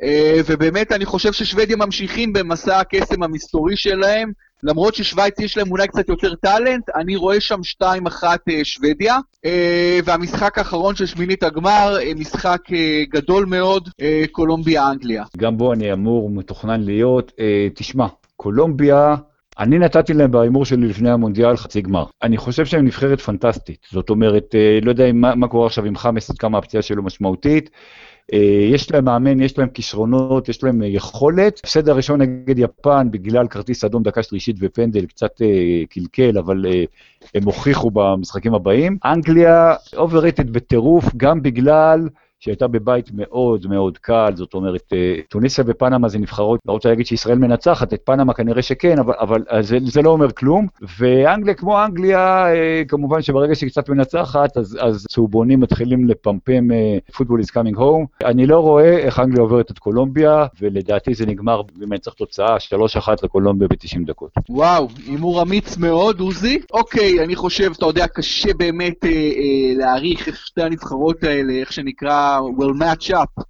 אה, 0.02 0.40
ובאמת, 0.46 0.92
אני 0.92 1.04
חושב 1.04 1.32
ששוודיה 1.32 1.76
ממשיכים 1.76 2.32
במסע 2.32 2.80
הקסם 2.80 3.22
המסתורי 3.22 3.76
שלהם, 3.76 4.32
למרות 4.62 4.94
ששוויץ 4.94 5.40
יש 5.40 5.56
להם 5.56 5.70
אולי 5.70 5.88
קצת 5.88 6.08
יותר 6.08 6.34
טאלנט, 6.34 6.90
אני 6.96 7.16
רואה 7.16 7.40
שם 7.40 7.60
2-1 7.82 7.84
אה, 8.48 8.64
שוודיה. 8.64 9.18
אה, 9.44 9.98
והמשחק 10.04 10.58
האחרון 10.58 10.96
של 10.96 11.06
שמינית 11.06 11.42
הגמר, 11.42 11.96
אה, 12.00 12.12
משחק 12.16 12.60
גדול 13.12 13.44
מאוד, 13.44 13.88
קולומביה-אנגליה. 14.32 15.24
גם 15.36 15.56
בו 15.56 15.72
אני 15.72 15.92
אמור, 15.92 16.30
מתוכנן 16.30 16.80
להיות. 16.80 17.32
תשמע, 17.74 18.06
קולומביה... 18.36 19.14
אני 19.58 19.78
נתתי 19.78 20.12
להם 20.12 20.30
בהימור 20.30 20.64
שלי 20.64 20.88
לפני 20.88 21.10
המונדיאל 21.10 21.56
חצי 21.56 21.80
גמר. 21.80 22.04
אני 22.22 22.36
חושב 22.36 22.66
שהם 22.66 22.84
נבחרת 22.84 23.20
פנטסטית. 23.20 23.86
זאת 23.90 24.10
אומרת, 24.10 24.54
לא 24.82 24.90
יודע 24.90 25.12
מה, 25.12 25.34
מה 25.34 25.48
קורה 25.48 25.66
עכשיו 25.66 25.84
עם 25.84 25.96
חמאס, 25.96 26.30
עד 26.30 26.38
כמה 26.38 26.58
הפציעה 26.58 26.82
שלו 26.82 27.02
משמעותית. 27.02 27.70
אה, 28.32 28.68
יש 28.72 28.92
להם 28.92 29.04
מאמן, 29.04 29.40
יש 29.40 29.58
להם 29.58 29.68
כישרונות, 29.68 30.48
יש 30.48 30.62
להם 30.62 30.82
אה, 30.82 30.86
יכולת. 30.86 31.60
הפסד 31.64 31.88
הראשון 31.88 32.22
נגד 32.22 32.58
יפן 32.58 33.08
בגלל 33.10 33.48
כרטיס 33.48 33.84
אדום 33.84 34.02
דקה 34.02 34.22
שלישית 34.22 34.56
ופנדל 34.60 35.06
קצת 35.06 35.42
אה, 35.42 35.82
קלקל, 35.90 36.38
אבל 36.38 36.64
הם 37.34 37.44
הוכיחו 37.44 37.90
במשחקים 37.90 38.54
הבאים. 38.54 38.98
אנגליה 39.04 39.74
overrated 39.96 40.50
בטירוף, 40.50 41.04
גם 41.16 41.42
בגלל 41.42 42.08
שהייתה 42.40 42.68
בבית 42.68 43.10
מאוד 43.14 43.66
מאוד 43.66 43.98
קל, 43.98 44.32
זאת 44.34 44.54
אומרת, 44.54 44.92
אה, 44.92 45.16
טוניסיה 45.28 45.64
ופנמה 45.66 46.08
זה 46.08 46.18
נבחרות, 46.18 46.60
לא 46.66 46.72
רוצה 46.72 46.88
להגיד 46.88 47.06
שישראל 47.06 47.38
מנצחת, 47.38 47.94
את 47.94 48.00
פנמה 48.04 48.34
כנראה 48.34 48.62
שכן, 48.62 48.98
אבל, 48.98 49.14
אבל 49.20 49.42
זה, 49.60 49.78
זה 49.84 50.02
לא 50.02 50.10
אומר 50.10 50.32
כלום. 50.32 50.66
ואנגליה 50.98 51.54
כמו 51.54 51.84
אנגליה, 51.84 52.46
אה, 52.54 52.82
כמובן 52.88 53.22
שברגע 53.22 53.54
שהיא 53.54 53.70
קצת 53.70 53.88
מנצחת, 53.88 54.56
אז, 54.56 54.78
אז 54.80 55.06
צהובונים 55.08 55.60
מתחילים 55.60 56.08
לפמפם 56.08 56.68
פוטבול 57.16 57.40
is 57.40 57.50
coming 57.50 57.76
home. 57.76 58.24
אני 58.24 58.46
לא 58.46 58.60
רואה 58.60 58.98
איך 58.98 59.20
אנגליה 59.20 59.42
עוברת 59.42 59.70
את 59.70 59.78
קולומביה, 59.78 60.46
ולדעתי 60.60 61.14
זה 61.14 61.26
נגמר, 61.26 61.62
אם 61.84 61.92
אני 61.92 62.00
צריך 62.00 62.16
תוצאה, 62.16 62.56
3-1 63.00 63.08
לקולומביה 63.22 63.68
ב-90 63.68 64.06
דקות. 64.06 64.30
וואו, 64.48 64.88
הימור 65.06 65.42
אמיץ 65.42 65.76
מאוד, 65.76 66.20
עוזי. 66.20 66.58
אוקיי, 66.72 67.24
אני 67.24 67.36
חושב, 67.36 67.72
אתה 67.76 67.86
יודע, 67.86 68.06
קשה 68.06 68.54
באמת 68.54 69.04
אה, 69.04 69.10
אה, 69.10 69.74
להעריך 69.76 70.28
את 70.28 70.34
שתי 70.34 70.62
הנבחרות 70.62 71.24
האלה, 71.24 71.52
איך 71.52 71.72
שנקרא, 71.72 72.29
will 72.38 72.74
match 72.82 73.10
up. 73.10 73.44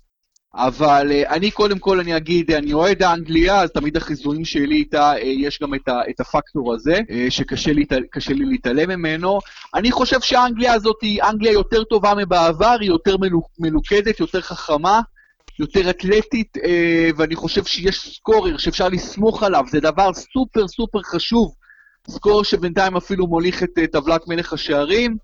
אבל 0.54 1.10
uh, 1.10 1.28
אני 1.28 1.50
קודם 1.50 1.78
כל, 1.78 2.00
אני 2.00 2.16
אגיד, 2.16 2.50
אני 2.50 2.72
אוהד 2.72 3.02
האנגליה, 3.02 3.60
אז 3.60 3.70
תמיד 3.70 3.96
החיזויים 3.96 4.44
שלי 4.44 4.74
איתה, 4.74 5.12
uh, 5.12 5.18
יש 5.18 5.58
גם 5.62 5.74
את, 5.74 5.88
ה, 5.88 6.00
את 6.10 6.20
הפקטור 6.20 6.74
הזה, 6.74 6.98
uh, 6.98 7.30
שקשה 7.30 7.72
לי, 7.72 7.84
לי 8.28 8.44
להתעלם 8.44 8.88
ממנו. 8.88 9.38
אני 9.74 9.90
חושב 9.90 10.20
שהאנגליה 10.20 10.72
הזאת 10.72 10.96
היא 11.02 11.22
אנגליה 11.22 11.52
יותר 11.52 11.84
טובה 11.84 12.14
מבעבר, 12.14 12.76
היא 12.80 12.88
יותר 12.88 13.16
מלוכדת, 13.58 14.20
יותר 14.20 14.40
חכמה, 14.40 15.00
יותר 15.58 15.90
אתלטית, 15.90 16.58
ואני 17.16 17.36
חושב 17.36 17.64
שיש 17.64 18.14
סקורר 18.16 18.56
שאפשר 18.56 18.88
לסמוך 18.88 19.42
עליו, 19.42 19.64
זה 19.70 19.80
דבר 19.80 20.12
סופר 20.12 20.68
סופר 20.68 21.02
חשוב. 21.02 21.54
סקורר 22.10 22.42
שבינתיים 22.42 22.96
אפילו 22.96 23.26
מוליך 23.26 23.62
את 23.62 23.78
טבלת 23.92 24.28
מלך 24.28 24.52
השערים. 24.52 25.16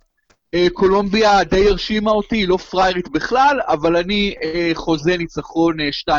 אה, 0.56 0.66
קולומביה 0.72 1.44
די 1.44 1.68
הרשימה 1.68 2.10
אותי, 2.10 2.46
לא 2.46 2.56
פריירית 2.56 3.08
בכלל, 3.08 3.60
אבל 3.68 3.96
אני 3.96 4.34
אה, 4.42 4.70
חוזה 4.74 5.16
ניצחון 5.16 5.80
אה, 5.80 5.88
2-0 6.08 6.12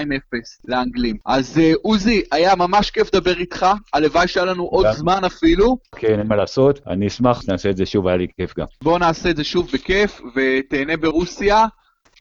לאנגלים. 0.65 1.17
אז 1.25 1.59
אה, 1.59 1.71
עוזי, 1.81 2.21
היה 2.31 2.55
ממש 2.55 2.91
כיף 2.91 3.07
לדבר 3.13 3.37
איתך, 3.37 3.65
הלוואי 3.93 4.27
שהיה 4.27 4.45
לנו 4.45 4.63
עוד 4.63 4.85
זמן 4.91 5.23
אפילו. 5.25 5.77
כן, 5.95 6.19
אין 6.19 6.27
מה 6.27 6.35
לעשות, 6.35 6.79
אני 6.87 7.07
אשמח, 7.07 7.41
נעשה 7.47 7.69
את 7.69 7.77
זה 7.77 7.85
שוב, 7.85 8.07
היה 8.07 8.17
לי 8.17 8.27
כיף 8.37 8.53
גם. 8.57 8.65
בואו 8.83 8.97
נעשה 8.97 9.29
את 9.29 9.35
זה 9.37 9.43
שוב 9.43 9.69
בכיף, 9.73 10.21
ותהנה 10.35 10.97
ברוסיה. 10.97 11.65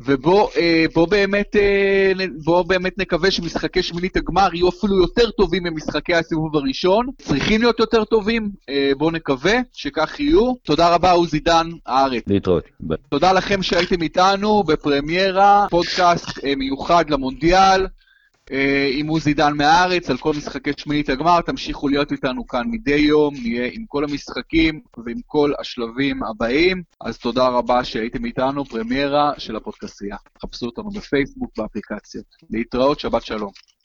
ובוא 0.00 0.48
אה, 0.56 0.84
בוא 0.94 1.08
באמת, 1.08 1.56
אה, 1.56 2.12
בוא 2.44 2.62
באמת 2.62 2.98
נקווה 2.98 3.30
שמשחקי 3.30 3.82
שמינית 3.82 4.16
הגמר 4.16 4.48
יהיו 4.54 4.68
אפילו 4.68 4.96
יותר 4.96 5.30
טובים 5.30 5.62
ממשחקי 5.62 6.14
הסיבוב 6.14 6.56
הראשון. 6.56 7.06
צריכים 7.18 7.60
להיות 7.60 7.80
יותר 7.80 8.04
טובים, 8.04 8.50
אה, 8.68 8.92
בואו 8.98 9.10
נקווה 9.10 9.54
שכך 9.72 10.20
יהיו. 10.20 10.52
תודה 10.62 10.94
רבה, 10.94 11.10
עוזי 11.10 11.40
דן, 11.40 11.70
הארץ. 11.86 12.22
להתראות. 12.26 12.64
תודה 13.08 13.32
לכם 13.32 13.62
שהייתם 13.62 14.02
איתנו 14.02 14.62
בפרמיירה, 14.62 15.66
פודקאסט 15.70 16.44
מיוחד 16.56 17.10
למונדיאל. 17.10 17.86
אה, 18.52 18.88
עם 18.92 19.06
עוזי 19.06 19.34
דן 19.34 19.52
מהארץ, 19.56 20.10
על 20.10 20.16
כל 20.16 20.32
משחקי 20.32 20.70
שמינית 20.76 21.08
הגמר, 21.08 21.40
תמשיכו 21.40 21.88
להיות 21.88 22.12
איתנו 22.12 22.46
כאן 22.46 22.62
מדי 22.70 22.96
יום, 22.96 23.34
נהיה 23.34 23.70
עם 23.72 23.84
כל 23.88 24.04
המשחקים 24.04 24.80
ועם 25.06 25.18
כל 25.26 25.52
השלבים 25.60 26.22
הבאים. 26.22 26.82
אז 27.00 27.18
תודה 27.18 27.48
רבה 27.48 27.84
שהייתם 27.84 28.24
איתנו, 28.24 28.64
פרמיירה 28.64 29.32
של 29.38 29.56
הפודקסייה. 29.56 30.16
חפשו 30.42 30.66
אותנו 30.66 30.90
בפייסבוק, 30.90 31.50
באפליקציות. 31.58 32.26
להתראות, 32.50 33.00
שבת 33.00 33.22
שלום. 33.22 33.75